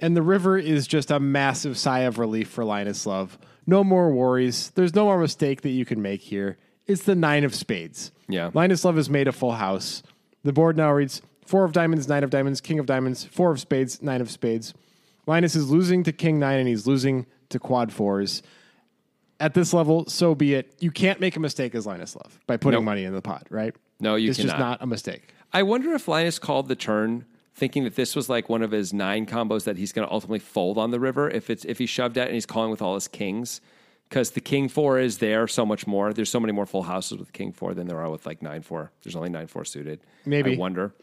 [0.00, 3.38] and the river is just a massive sigh of relief for Linus Love.
[3.66, 4.70] No more worries.
[4.70, 6.58] There's no more mistake that you can make here.
[6.86, 8.10] It's the nine of spades.
[8.28, 8.50] Yeah.
[8.54, 10.02] Linus Love has made a full house.
[10.42, 11.22] The board now reads
[11.52, 14.72] four of diamonds, nine of diamonds, king of diamonds, four of spades, nine of spades.
[15.26, 18.42] Linus is losing to king nine and he's losing to quad fours.
[19.38, 20.74] At this level, so be it.
[20.80, 22.84] You can't make a mistake as Linus Love by putting Nope.
[22.86, 23.76] money in the pot, right?
[24.00, 25.34] No, you It's just not a mistake.
[25.52, 28.94] I wonder if Linus called the turn thinking that this was like one of his
[28.94, 31.84] nine combos that he's going to ultimately fold on the river if it's if he
[31.84, 33.60] shoved it and he's calling with all his kings
[34.08, 36.14] because the king four is there so much more.
[36.14, 38.62] There's so many more full houses with king four than there are with like nine
[38.62, 38.90] four.
[39.02, 40.00] There's only nine four suited.
[40.24, 40.54] Maybe.
[40.54, 40.94] I wonder.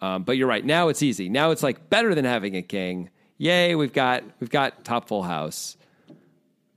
[0.00, 0.64] Um, but you're right.
[0.64, 1.28] Now it's easy.
[1.28, 3.10] Now it's like better than having a king.
[3.36, 3.74] Yay!
[3.74, 5.76] We've got we've got top full house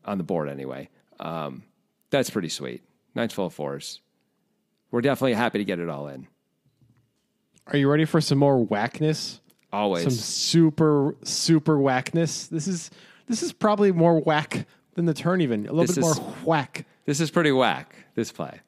[0.05, 0.89] on the board anyway.
[1.19, 1.63] Um,
[2.09, 2.83] that's pretty sweet.
[3.15, 4.01] Nine's full of fours.
[4.89, 6.27] We're definitely happy to get it all in.
[7.67, 9.39] Are you ready for some more whackness?
[9.71, 10.03] Always.
[10.03, 12.47] Some super, super whackness.
[12.47, 12.91] This is
[13.27, 14.65] this is probably more whack
[14.95, 16.85] than the turn, even a little This bit is- more whack.
[17.05, 18.59] This is pretty whack, this play.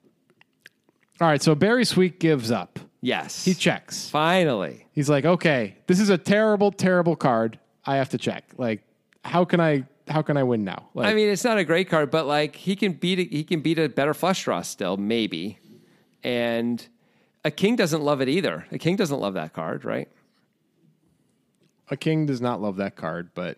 [1.21, 2.79] All right, so Berri Sweet gives up.
[3.03, 3.43] Yes.
[3.43, 4.09] He checks.
[4.09, 4.85] Finally.
[4.93, 7.59] He's like, okay, this is a terrible, terrible card.
[7.85, 8.45] I have to check.
[8.57, 8.81] Like,
[9.25, 10.89] how can I how can I win now?
[10.93, 13.43] Like, I mean, it's not a great card, but like he can beat a, he
[13.43, 15.59] can beat a better flush draw still, maybe.
[16.23, 16.85] And
[17.43, 18.65] a king doesn't love it either.
[18.71, 20.09] A king doesn't love that card, right?
[21.89, 23.57] a king does not love that card, but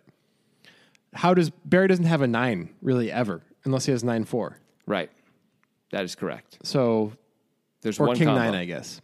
[1.14, 4.60] how does Berri doesn't have a nine really ever unless he has nine four.
[4.86, 5.10] Right.
[5.92, 6.60] That is correct.
[6.64, 7.14] So
[7.82, 8.42] There's or one king combo.
[8.42, 9.02] nine, I guess.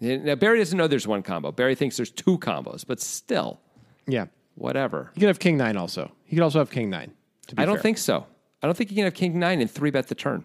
[0.00, 1.50] Now Berri doesn't know there's one combo.
[1.52, 3.60] Berri thinks there's two combos, but still,
[4.06, 5.10] Yeah, whatever.
[5.14, 6.12] he could have king nine also.
[6.24, 7.12] He could also have king nine.
[7.48, 7.82] to be I don't fair.
[7.82, 8.26] think so.
[8.62, 10.44] I don't think you can have king nine and three bet the turn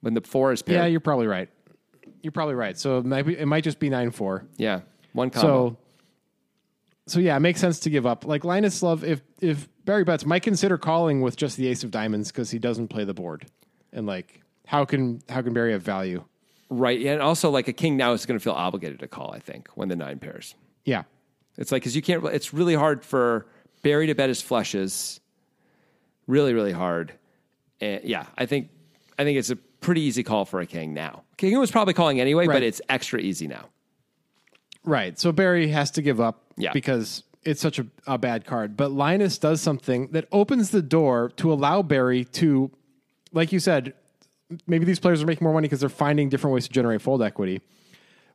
[0.00, 0.78] when the four is paired.
[0.80, 1.48] Yeah, you're probably right.
[2.22, 2.76] You're probably right.
[2.78, 4.46] So maybe it might just be nine four.
[4.56, 4.80] yeah.
[5.12, 5.46] One combo.
[5.70, 5.76] So
[7.06, 8.24] so yeah, it makes sense to give up.
[8.24, 11.90] Like Linus Love, if if Berri bets, might consider calling with just the ace of
[11.90, 13.46] diamonds because he doesn't play the board,
[13.92, 16.24] and like how can how can Berri have value?
[16.76, 17.00] Right.
[17.06, 19.68] And also, like a king now is going to feel obligated to call, I think,
[19.74, 20.54] when the nine pairs.
[20.84, 21.04] Yeah,
[21.56, 23.46] It's like, because you can't, it's really hard for
[23.82, 25.20] Berri to bet his flushes.
[26.26, 27.12] Really, really hard.
[27.80, 28.70] And yeah, I think,
[29.18, 31.22] I think it's a pretty easy call for a king now.
[31.36, 33.66] King was probably calling anyway, but it's extra easy now.
[34.84, 35.18] right.
[35.18, 36.72] So Berri has to give up Yeah.
[36.72, 38.76] because it's such a, a bad card.
[38.76, 42.70] But Linus does something that opens the door to allow Berri to,
[43.32, 43.94] like you said,
[44.66, 47.22] maybe these players are making more money because they're finding different ways to generate fold
[47.22, 47.60] equity.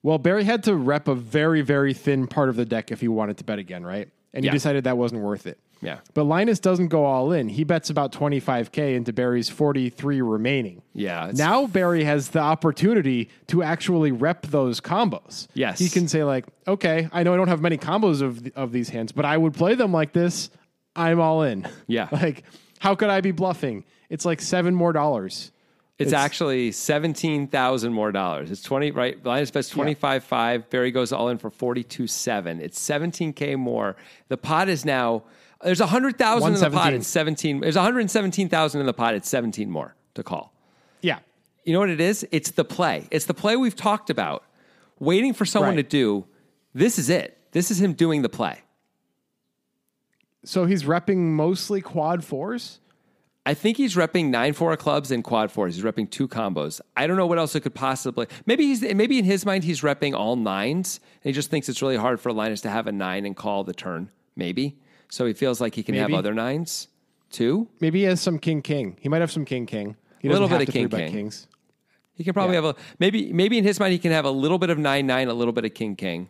[0.02, 3.08] Well, Berri had to rep a very, very thin part of the deck if he
[3.08, 4.10] wanted to bet again, right?
[4.34, 5.60] And he decided that wasn't worth it.
[5.82, 6.00] Yeah.
[6.14, 7.50] But Linus doesn't go all in.
[7.50, 10.82] He bets about 25K into Berri's 43 remaining.
[10.94, 15.48] Yeah, Now Berri has the opportunity to actually rep those combos.
[15.54, 15.80] Yes.
[15.80, 18.90] He can say, like, okay, I know I don't have many combos of, of these
[18.90, 20.50] hands, but I would play them like this.
[20.96, 21.68] I'm all in.
[21.88, 22.10] Yeah.
[22.20, 22.44] Like,
[22.80, 23.86] how could I be bluffing?
[24.10, 25.52] It's like seven more dollars.
[26.00, 28.52] It's, It's- actually seventeen thousand more dollars.
[28.52, 29.22] It's twenty right.
[29.26, 30.70] Linus bets twenty five five.
[30.70, 32.62] Berri goes all in for forty two seven.
[32.62, 33.98] It's seventeen k more.
[34.30, 35.24] The pot is now
[35.62, 36.94] there's hundred thousand in the pot.
[36.94, 37.00] 117.
[37.02, 37.60] It's seventeen.
[37.60, 39.14] There's one hundred seventeen thousand in the pot.
[39.14, 40.54] It's seventeen more to call.
[41.02, 41.20] Yeah.
[41.66, 42.26] You know what it is?
[42.32, 43.06] It's the play.
[43.12, 44.46] It's the play we've talked about.
[45.00, 45.84] Waiting for someone Right.
[45.84, 46.26] to do.
[46.74, 47.38] This is it.
[47.52, 48.62] This is him doing the play.
[50.46, 52.80] So he's repping mostly quad fours?
[53.46, 55.76] I think he's repping nine four clubs and quad fours.
[55.76, 56.82] He's repping two combos.
[56.96, 58.28] I don't know what else it could possibly.
[58.46, 61.82] Maybe he's maybe in his mind he's repping all nines, and he just thinks it's
[61.82, 64.12] really hard for Linus to have a nine and call the turn.
[64.36, 64.78] Maybe
[65.10, 66.88] so he feels like he can have other nines
[67.32, 67.68] too.
[67.80, 68.98] Maybe he has some king king.
[69.02, 69.96] He might have some king king.
[70.20, 71.12] He A little bit of king, king.
[71.12, 71.48] kings.
[72.14, 72.64] He can probably Yeah.
[72.64, 75.08] have a maybe maybe in his mind he can have a little bit of nine
[75.08, 76.30] nine, a little bit of king king,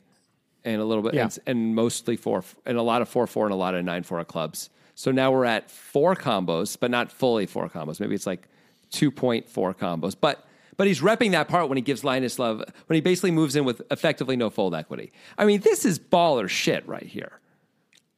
[0.64, 1.24] and a little bit Yeah.
[1.24, 4.04] and, and mostly four and a lot of four four and a lot of nine
[4.04, 4.70] four clubs.
[5.00, 8.02] So now we're at four combos, but not fully four combos.
[8.02, 8.50] Maybe it's like
[8.92, 10.46] two point four combos, but.
[10.76, 13.66] But he's repping that part when he gives Linus Love, when he basically moves in
[13.66, 15.12] with effectively no fold equity.
[15.38, 17.42] I mean, this is baller shit right here.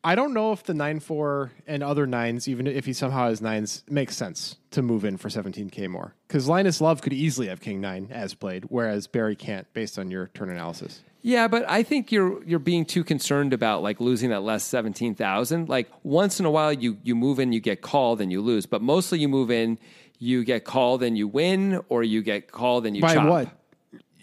[0.03, 3.41] I don't know if the nine four and other nines, even if he somehow has
[3.41, 6.13] nines, makes sense to move in for 17k more.
[6.27, 10.11] Because Linus Love could easily have king nine as played, whereas Berri can't, based on
[10.11, 11.01] your turn analysis.
[11.23, 15.13] Yeah, but I think you're you're being too concerned about like losing that last seventeen
[15.13, 15.69] thousand.
[15.69, 18.65] Like once in a while, you you move in, you get called, and you lose.
[18.65, 19.77] But mostly, you move in,
[20.17, 23.27] you get called, and you win, or you get called and you By chop.
[23.29, 23.49] what?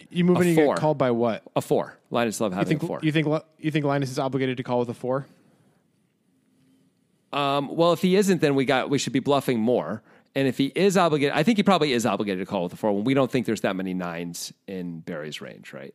[0.09, 0.75] You move A in and you four.
[0.75, 1.43] get called by what?
[1.55, 1.97] A four.
[2.11, 2.99] Linus Love having Think, a four.
[3.03, 3.27] you think
[3.59, 5.25] you think Linus is obligated to call with a four?
[7.31, 10.01] Um, well, if he isn't, then we got we should be bluffing more.
[10.35, 12.75] And if he is obligated, I think he probably is obligated to call with a
[12.75, 12.91] four.
[12.93, 15.93] When we don't think there's that many nines in Berri's range, right?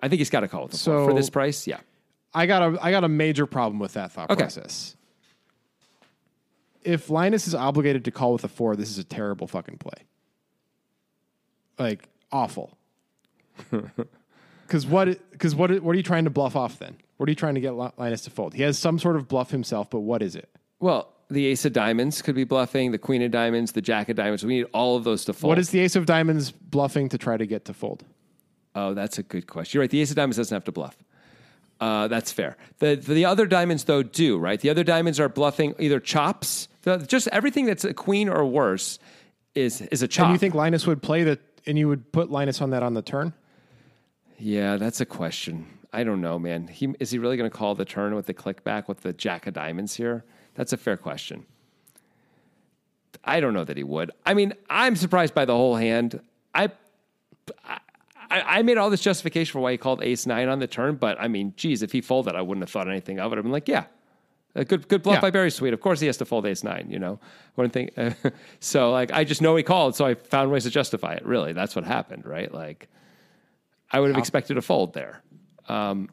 [0.00, 1.66] I think he's got to call with a four for this price.
[1.66, 1.80] Yeah.
[2.34, 4.42] I got a I got a major problem with that thought Okay.
[4.42, 4.94] process.
[6.82, 10.04] If Linus is obligated to call with a four, this is a terrible fucking play.
[11.78, 12.76] Like awful.
[14.66, 15.30] Because what?
[15.30, 15.70] Because what?
[15.80, 16.96] What are you trying to bluff off then?
[17.18, 18.52] What are you trying to get Linus to fold?
[18.52, 20.50] He has some sort of bluff himself, but what is it?
[20.80, 22.90] Well, the ace of diamonds could be bluffing.
[22.90, 24.44] The queen of diamonds, the jack of diamonds.
[24.44, 25.50] We need all of those to fold.
[25.50, 28.04] What is the ace of diamonds bluffing to try to get to fold?
[28.76, 29.78] Oh, that's a good question.
[29.78, 29.90] You're right.
[29.90, 30.96] The ace of diamonds doesn't have to bluff.
[31.80, 32.56] Uh, that's fair.
[32.78, 34.60] The the other diamonds though do right.
[34.60, 36.68] The other diamonds are bluffing either chops.
[36.82, 38.98] The, just everything that's a queen or worse
[39.54, 40.26] is is a chop.
[40.26, 42.94] And you think Linus would play that, and you would put Linus on that on
[42.94, 43.32] the turn?
[44.38, 45.66] Yeah, that's a question.
[45.92, 46.68] I don't know, man.
[46.68, 49.14] He is he really going to call the turn with the click back with the
[49.14, 50.24] jack of diamonds here?
[50.54, 51.46] That's a fair question.
[53.24, 54.10] I don't know that he would.
[54.26, 56.20] I mean, I'm surprised by the whole hand.
[56.54, 56.70] I
[57.64, 57.78] I,
[58.30, 61.20] I made all this justification for why he called ace nine on the turn, but
[61.20, 63.38] I mean, geez, if he folded, I wouldn't have thought anything of it.
[63.38, 63.84] I'm like, yeah,
[64.54, 65.20] a good good bluff Yeah.
[65.20, 65.72] by Berri Sweet.
[65.72, 66.86] Of course, he has to fold ace nine.
[66.90, 67.20] You know,
[67.56, 67.92] wouldn't think.
[68.60, 71.24] so like, I just know he called, so I found ways to justify it.
[71.26, 72.52] Really, that's what happened, right?
[72.52, 72.88] Like,
[73.90, 75.22] I would have expected a fold there.
[75.68, 76.08] Um,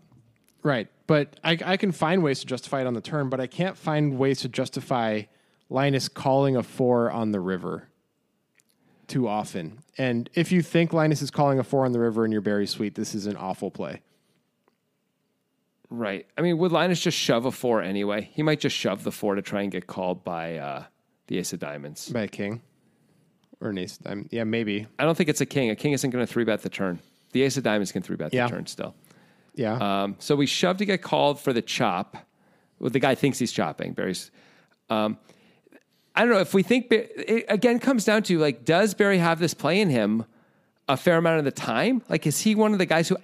[0.61, 0.87] right.
[1.07, 3.77] But I, I can find ways to justify it on the turn, but I can't
[3.77, 5.23] find ways to justify
[5.69, 7.89] Linus calling a four on the river
[9.07, 9.79] too often.
[9.97, 12.67] And if you think Linus is calling a four on the river and you're Berri
[12.67, 14.01] Sweet, this is an awful play.
[15.89, 16.25] Right.
[16.37, 18.29] I mean, would Linus just shove a four anyway?
[18.33, 20.83] He might just shove the four to try and get called by uh,
[21.27, 22.09] the ace of diamonds.
[22.09, 22.61] By a king
[23.61, 23.99] or an ace.
[24.05, 24.87] I'm, yeah, maybe.
[24.97, 25.69] I don't think it's a king.
[25.69, 26.99] A king isn't going to three bet the turn.
[27.31, 28.47] The ace of diamonds can three bet Yeah.
[28.47, 28.95] the turn still.
[29.55, 30.03] Yeah.
[30.03, 32.17] Um, so we shove to get called for the chop.
[32.79, 33.93] Well, the guy thinks he's chopping.
[33.93, 34.31] Berri's.
[34.89, 35.17] Um,
[36.15, 36.87] I don't know if we think.
[36.91, 40.25] It again comes down to like, does Berri have this play in him
[40.87, 42.03] a fair amount of the time?
[42.09, 43.17] Like, is he one of the guys who?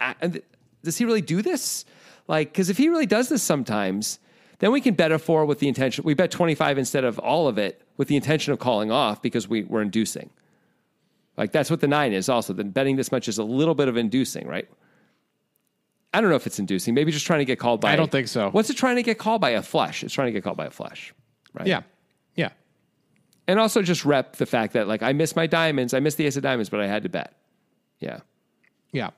[0.83, 1.85] Does he really do this?
[2.27, 4.19] Like, because if he really does this sometimes,
[4.59, 6.03] then we can bet a four with the intention.
[6.03, 9.47] We bet 25 instead of all of it with the intention of calling off because
[9.47, 10.29] we, we're inducing.
[11.37, 12.53] Like, that's what the nine is also.
[12.53, 14.69] Then betting this much is a little bit of inducing, right?
[16.13, 16.93] I don't know if it's inducing.
[16.93, 17.93] Maybe just trying to get called by.
[17.93, 18.49] I don't think so.
[18.51, 19.51] What's it trying to get called by?
[19.51, 20.03] A flush.
[20.03, 21.13] It's trying to get called by a flush,
[21.53, 21.67] right?
[21.67, 21.77] Yeah.
[21.77, 21.83] Yeah.
[23.49, 25.95] And also just rep the fact that, like, I missed my diamonds.
[25.95, 27.33] I missed the ace of diamonds, but I had to bet.
[27.99, 28.19] Yeah.
[28.91, 29.09] Yeah.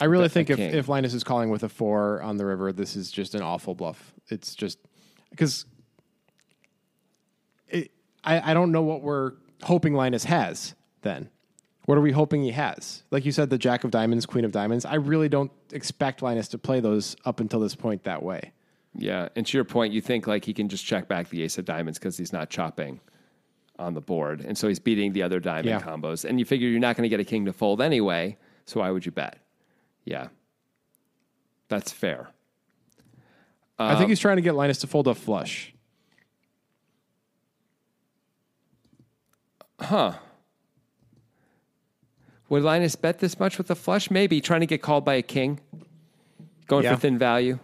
[0.00, 2.96] I really think if, if Linus is calling with a four on the river, this
[2.96, 4.12] is just an awful bluff.
[4.26, 4.80] It's just
[5.30, 5.66] because
[7.68, 7.92] it,
[8.24, 11.30] I, I don't know what we're hoping Linus has then.
[11.84, 13.04] What are we hoping he has?
[13.12, 14.84] Like you said, the Jack of Diamonds, Queen of Diamonds.
[14.84, 18.50] I really don't expect Linus to play those up until this point that way.
[18.98, 21.58] Yeah, and to your point, you think like he can just check back the ace
[21.58, 23.00] of diamonds because he's not chopping
[23.78, 25.80] on the board, and so he's beating the other diamond Yeah.
[25.80, 26.24] combos.
[26.24, 28.90] And you figure you're not going to get a king to fold anyway, so why
[28.90, 29.38] would you bet?
[30.04, 30.28] Yeah,
[31.68, 32.28] that's fair.
[33.78, 35.74] I think um, he's trying to get Linus to fold a flush.
[39.78, 40.12] Huh.
[42.48, 44.10] Would Linus bet this much with a flush?
[44.10, 45.60] Maybe trying to get called by a king,
[46.66, 46.94] going Yeah.
[46.94, 47.58] for thin value.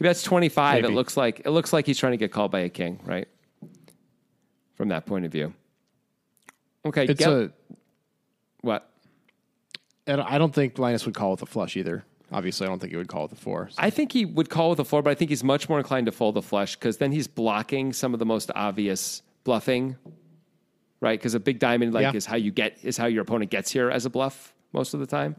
[0.00, 0.82] He bets twenty five.
[0.82, 3.28] It looks like it looks like he's trying to get called by a king, right?
[4.74, 5.52] From that point of view.
[6.86, 7.52] Okay, It's get- a.
[8.62, 8.90] what?
[10.06, 12.06] I don't- I don't think Linus would call with a flush either.
[12.32, 13.68] Obviously, I don't think he would call with a four.
[13.76, 16.06] I think he would call with a four, but I think he's much more inclined
[16.06, 19.96] to fold the flush because then he's blocking some of the most obvious bluffing,
[21.02, 21.18] right?
[21.18, 22.12] Because a big diamond like Yeah.
[22.14, 25.00] is how you get is how your opponent gets here as a bluff most of
[25.00, 25.36] the time.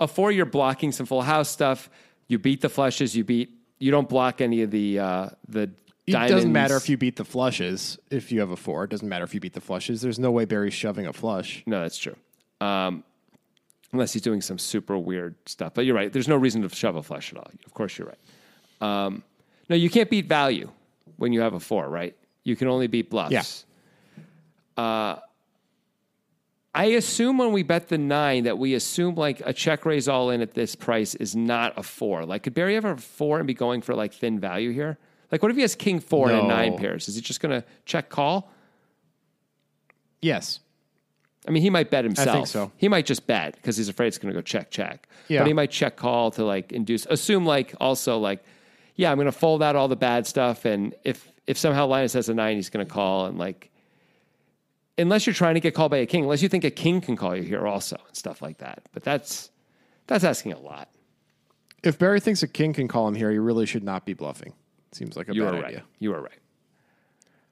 [0.00, 1.88] A four, you're blocking some full house stuff.
[2.28, 3.16] You beat the flushes.
[3.16, 3.56] You beat.
[3.80, 5.70] You don't block any of the uh, the
[6.06, 6.32] It diamonds.
[6.32, 8.84] doesn't matter if you beat the flushes if you have a four.
[8.84, 10.00] It doesn't matter if you beat the flushes.
[10.02, 11.62] There's no way Berri's shoving a flush.
[11.66, 12.14] No, that's true.
[12.60, 13.02] Um,
[13.92, 15.72] unless he's doing some super weird stuff.
[15.74, 16.12] But you're right.
[16.12, 17.50] There's no reason to shove a flush at all.
[17.66, 18.18] Of course, you're right.
[19.06, 19.22] Um,
[19.68, 20.70] no, you can't beat value
[21.16, 22.14] when you have a four, right?
[22.44, 23.32] You can only beat bluffs.
[24.76, 24.82] Yeah.
[24.82, 25.18] Uh,
[26.72, 30.30] I assume when we bet the nine that we assume like a check raise all
[30.30, 32.24] in at this price is not a four.
[32.24, 34.96] Like, could Berri ever have a four and be going for like thin value here?
[35.32, 37.08] Like, what if he has king four and a nine pairs?
[37.08, 38.52] Is he just going to check call?
[40.22, 40.60] Yes.
[41.48, 42.28] I mean, he might bet himself.
[42.28, 42.70] I think so.
[42.76, 45.08] He might just bet because he's afraid it's going to go check check.
[45.26, 45.40] Yeah.
[45.40, 47.06] But he might check call to like induce.
[47.06, 48.44] Assume like also like,
[48.94, 52.12] yeah, I'm going to fold out all the bad stuff, and if if somehow Linus
[52.12, 53.69] has a nine, he's going to call and like.
[55.00, 57.16] Unless you're trying to get called by a king, unless you think a king can
[57.16, 58.82] call you here also and stuff like that.
[58.92, 59.50] But that's
[60.06, 60.88] that's asking a lot.
[61.82, 64.52] If Berri thinks a king can call him here, he really should not be bluffing.
[64.92, 65.64] Seems like a You bad are right.
[65.66, 65.84] idea.
[65.98, 66.38] You are right.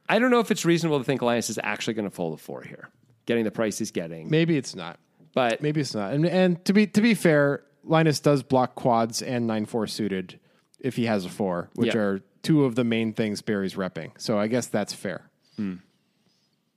[0.08, 2.36] I don't know if it's reasonable to think Linus is actually going to fold a
[2.36, 2.88] four here,
[3.26, 4.28] getting the price he's getting.
[4.30, 4.98] Maybe it's not.
[5.34, 6.12] But Maybe it's not.
[6.12, 10.38] And and to be to be fair, Linus does block quads and nine four suited
[10.80, 12.00] if he has a four, which Yeah.
[12.00, 14.12] are two of the main things Berri's repping.
[14.18, 15.28] So I guess that's fair.
[15.56, 15.74] Hmm.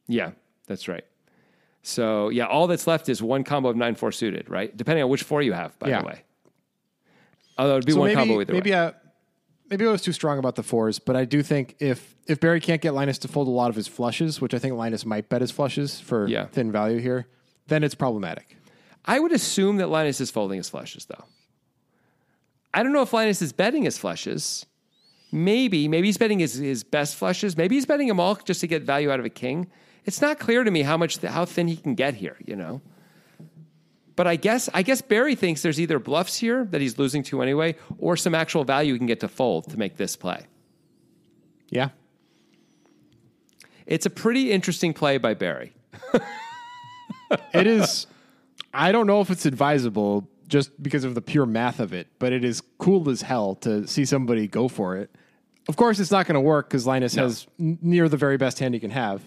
[0.08, 0.32] Yeah,
[0.68, 1.04] that's right.
[1.84, 4.76] So yeah, all that's left is one combo of nine four suited, right?
[4.76, 6.02] Depending on which four you have, by Yeah.
[6.02, 6.22] the way.
[7.58, 8.78] Although it'd be So one maybe combo either maybe way.
[8.78, 8.94] I
[9.70, 12.60] maybe I was too strong about the fours, but I do think if if Berri
[12.62, 15.28] can't get Linus to fold a lot of his flushes, which I think Linus might
[15.30, 16.46] bet his flushes for Yeah.
[16.46, 17.28] thin value here,
[17.68, 18.58] then it's problematic.
[19.04, 21.26] I would assume that Linus is folding his flushes, though.
[22.74, 24.66] I don't know if Linus is betting his flushes.
[25.32, 27.58] Maybe, maybe he's betting his, his best flushes.
[27.58, 29.68] Maybe he's betting them all just to get value out of a king.
[30.06, 32.38] It's not clear to me how much how thin he can get here.
[32.46, 32.82] You know.
[34.16, 37.42] But I guess I guess Berri thinks there's either bluffs here that he's losing to
[37.42, 40.46] anyway, or some actual value he can get to fold to make this play.
[41.70, 41.90] Yeah.
[43.86, 45.74] It's a pretty interesting play by Berri.
[47.54, 48.08] It is
[48.74, 52.34] I don't know if it's advisable just because of the pure math of it, but
[52.34, 55.10] it is cool as hell to see somebody go for it.
[55.68, 58.60] Of course, it's not going to work because Linus has n- near the very best
[58.60, 59.22] hand he can have.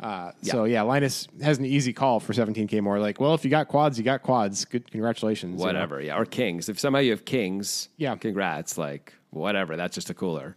[0.00, 2.98] Uh, So yeah, Linus has an easy call for 17k more.
[2.98, 4.64] Like, well, if you got quads, you got quads.
[4.64, 5.52] Good, congratulations.
[5.52, 5.64] you know?
[5.66, 6.68] Whatever, yeah, or kings.
[6.68, 8.14] If somehow you have kings, Yeah.
[8.16, 8.76] congrats.
[8.76, 10.56] Like whatever, that's just a cooler.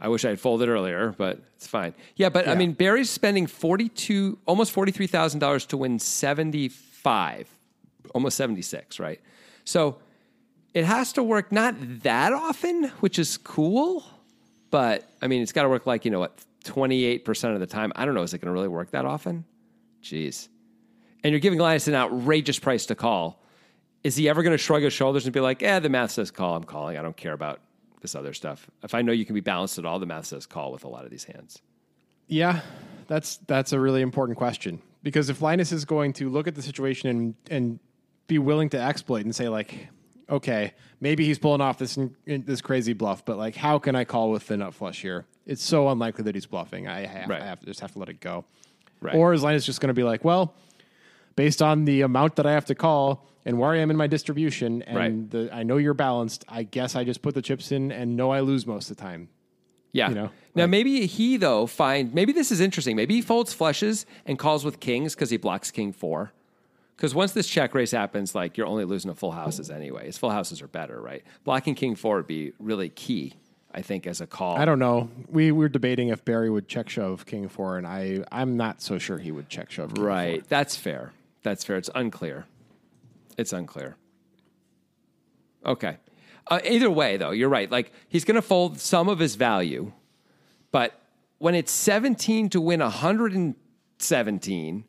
[0.00, 1.92] I wish I had folded earlier, but it's fine.
[2.14, 5.98] Yeah, but I mean, Berri's spending forty two, almost forty three thousand dollars to win
[5.98, 7.48] seventy five,
[8.14, 9.20] almost seventy six, right?
[9.64, 9.98] So
[10.74, 14.04] it has to work not that often, which is cool,
[14.70, 16.38] but I mean, it's got to work like you know what
[16.68, 17.92] twenty eight percent of the time.
[17.96, 19.44] I don't know, is it going to really work that often?
[20.02, 20.48] Jeez.
[21.24, 23.42] And you're giving Linus an outrageous price to call.
[24.04, 26.30] Is he ever going to shrug his shoulders and be like, "Eh, the math says
[26.30, 26.54] call.
[26.54, 26.96] I'm calling.
[26.96, 27.60] I don't care about
[28.00, 30.46] this other stuff." If I know you can be balanced at all, the math says
[30.46, 31.60] call with a lot of these hands.
[32.28, 32.60] Yeah,
[33.08, 36.62] that's that's a really important question because if Linus is going to look at the
[36.62, 37.80] situation and and
[38.28, 39.88] be willing to exploit and say like,
[40.30, 44.30] okay, maybe he's pulling off this this crazy bluff, but like, how can I call
[44.30, 45.26] with the nut flush here?
[45.46, 46.86] It's so unlikely that he's bluffing.
[46.86, 47.40] I have, Right.
[47.42, 48.44] I have to just have to let it go.
[49.00, 49.14] Right.
[49.14, 50.54] Or his line is just going to be like, well,
[51.36, 54.08] based on the amount that I have to call and where I am in my
[54.08, 55.30] distribution, and Right.
[55.30, 56.44] the, I know you're balanced.
[56.48, 59.02] I guess I just put the chips in and know I lose most of the
[59.02, 59.28] time.
[59.92, 60.10] Yeah.
[60.10, 62.94] You know, now maybe he though find maybe this is interesting.
[62.94, 66.32] Maybe he folds flushes and calls with kings because he blocks king four.
[66.98, 70.18] Because once this check raise happens, like you're only losing to full houses anyways.
[70.18, 71.22] Full houses are better, right?
[71.44, 73.34] Blocking king four would be really key,
[73.72, 74.58] I think, as a call.
[74.58, 75.08] I don't know.
[75.28, 78.98] We were debating if Berri would check shove king four, and I I'm not so
[78.98, 79.94] sure he would check shove.
[79.94, 80.48] King Right.
[80.48, 81.12] That's fair.
[81.44, 81.76] That's fair.
[81.76, 82.46] It's unclear.
[83.36, 83.96] It's unclear.
[85.64, 85.98] Okay.
[86.48, 87.70] Uh, either way, though, you're right.
[87.70, 89.92] Like he's going to fold some of his value,
[90.72, 91.00] but
[91.38, 94.84] when it's 17 to win 117,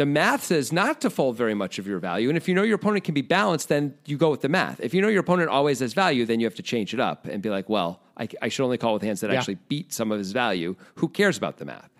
[0.00, 2.30] the math says not to fold very much of your value.
[2.30, 4.80] And if you know your opponent can be balanced, then you go with the math.
[4.80, 7.26] If you know your opponent always has value, then you have to change it up
[7.26, 9.36] and be like, well, I, I should only call with hands that Yeah.
[9.36, 10.74] actually beat some of his value.
[10.94, 11.90] Who cares about the math?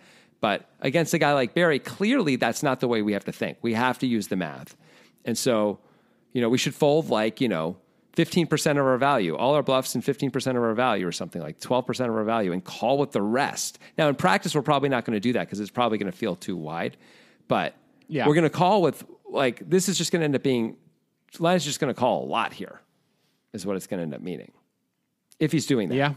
[0.40, 3.58] But against a guy like Berri, clearly that's not the way we have to think.
[3.60, 4.74] We have to use the math.
[5.26, 5.78] And so,
[6.32, 7.76] you know, we should fold like, you know,
[8.16, 11.60] 15% of our value, all our bluffs and 15% of our value or something like
[11.60, 13.78] 12% of our value and call with the rest.
[13.98, 16.16] Now, in practice, we're probably not going to do that because it's probably going to
[16.16, 16.96] feel too wide.
[17.46, 17.74] But
[18.10, 18.26] Yeah.
[18.26, 20.76] we're going to call with, like, this is just going to end up being,
[21.38, 22.80] Linus just going to call a lot here,
[23.52, 24.52] is what it's going to end up meaning.
[25.38, 25.94] If he's doing that.
[25.94, 26.14] Yeah.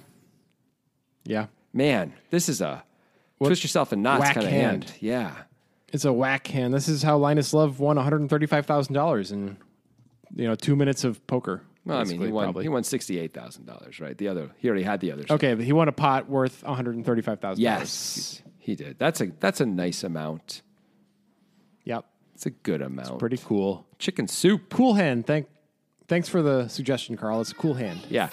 [1.23, 1.45] Yeah.
[1.71, 2.83] Man, this is a
[3.41, 4.83] twist yourself in knots kind of hand.
[4.85, 4.93] hand.
[4.99, 5.33] Yeah.
[5.93, 6.73] It's a whack hand.
[6.73, 9.57] This is how Linus Love won one hundred thirty five thousand dollars in
[10.35, 11.61] you know two minutes of poker.
[11.85, 12.63] Well, I mean, he won, probably.
[12.63, 14.17] he won $68,000, right?
[14.17, 15.25] The other, he already had the others.
[15.29, 17.61] Okay, but he won a pot worth one hundred thirty five thousand.
[17.61, 18.97] Yes, he did.
[18.99, 20.61] That's a that's a nice amount.
[21.85, 22.05] Yep.
[22.35, 23.19] It's a good amount.
[23.19, 23.85] Pretty cool.
[23.99, 24.69] chicken soup.
[24.69, 25.25] Cool hand.
[25.27, 25.47] Thank.
[26.07, 27.41] Thanks for the suggestion, Carl.
[27.41, 27.99] It's a cool hand.
[28.09, 28.29] Yeah.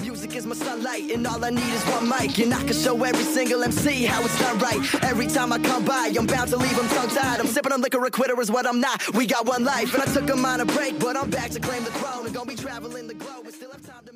[0.00, 2.38] Music is my sunlight, and all I need is one mic.
[2.40, 5.04] And I can show every single MC how it's done right.
[5.04, 7.38] Every time I come by, I'm bound to leave them tongue tied.
[7.38, 9.14] I'm sipping on liquor, a quitter is what I'm not.
[9.14, 11.84] We got one life, and I took a minor break, but I'm back to claim
[11.84, 12.26] the throne.
[12.26, 14.13] And gonna be traveling the globe, and still have time.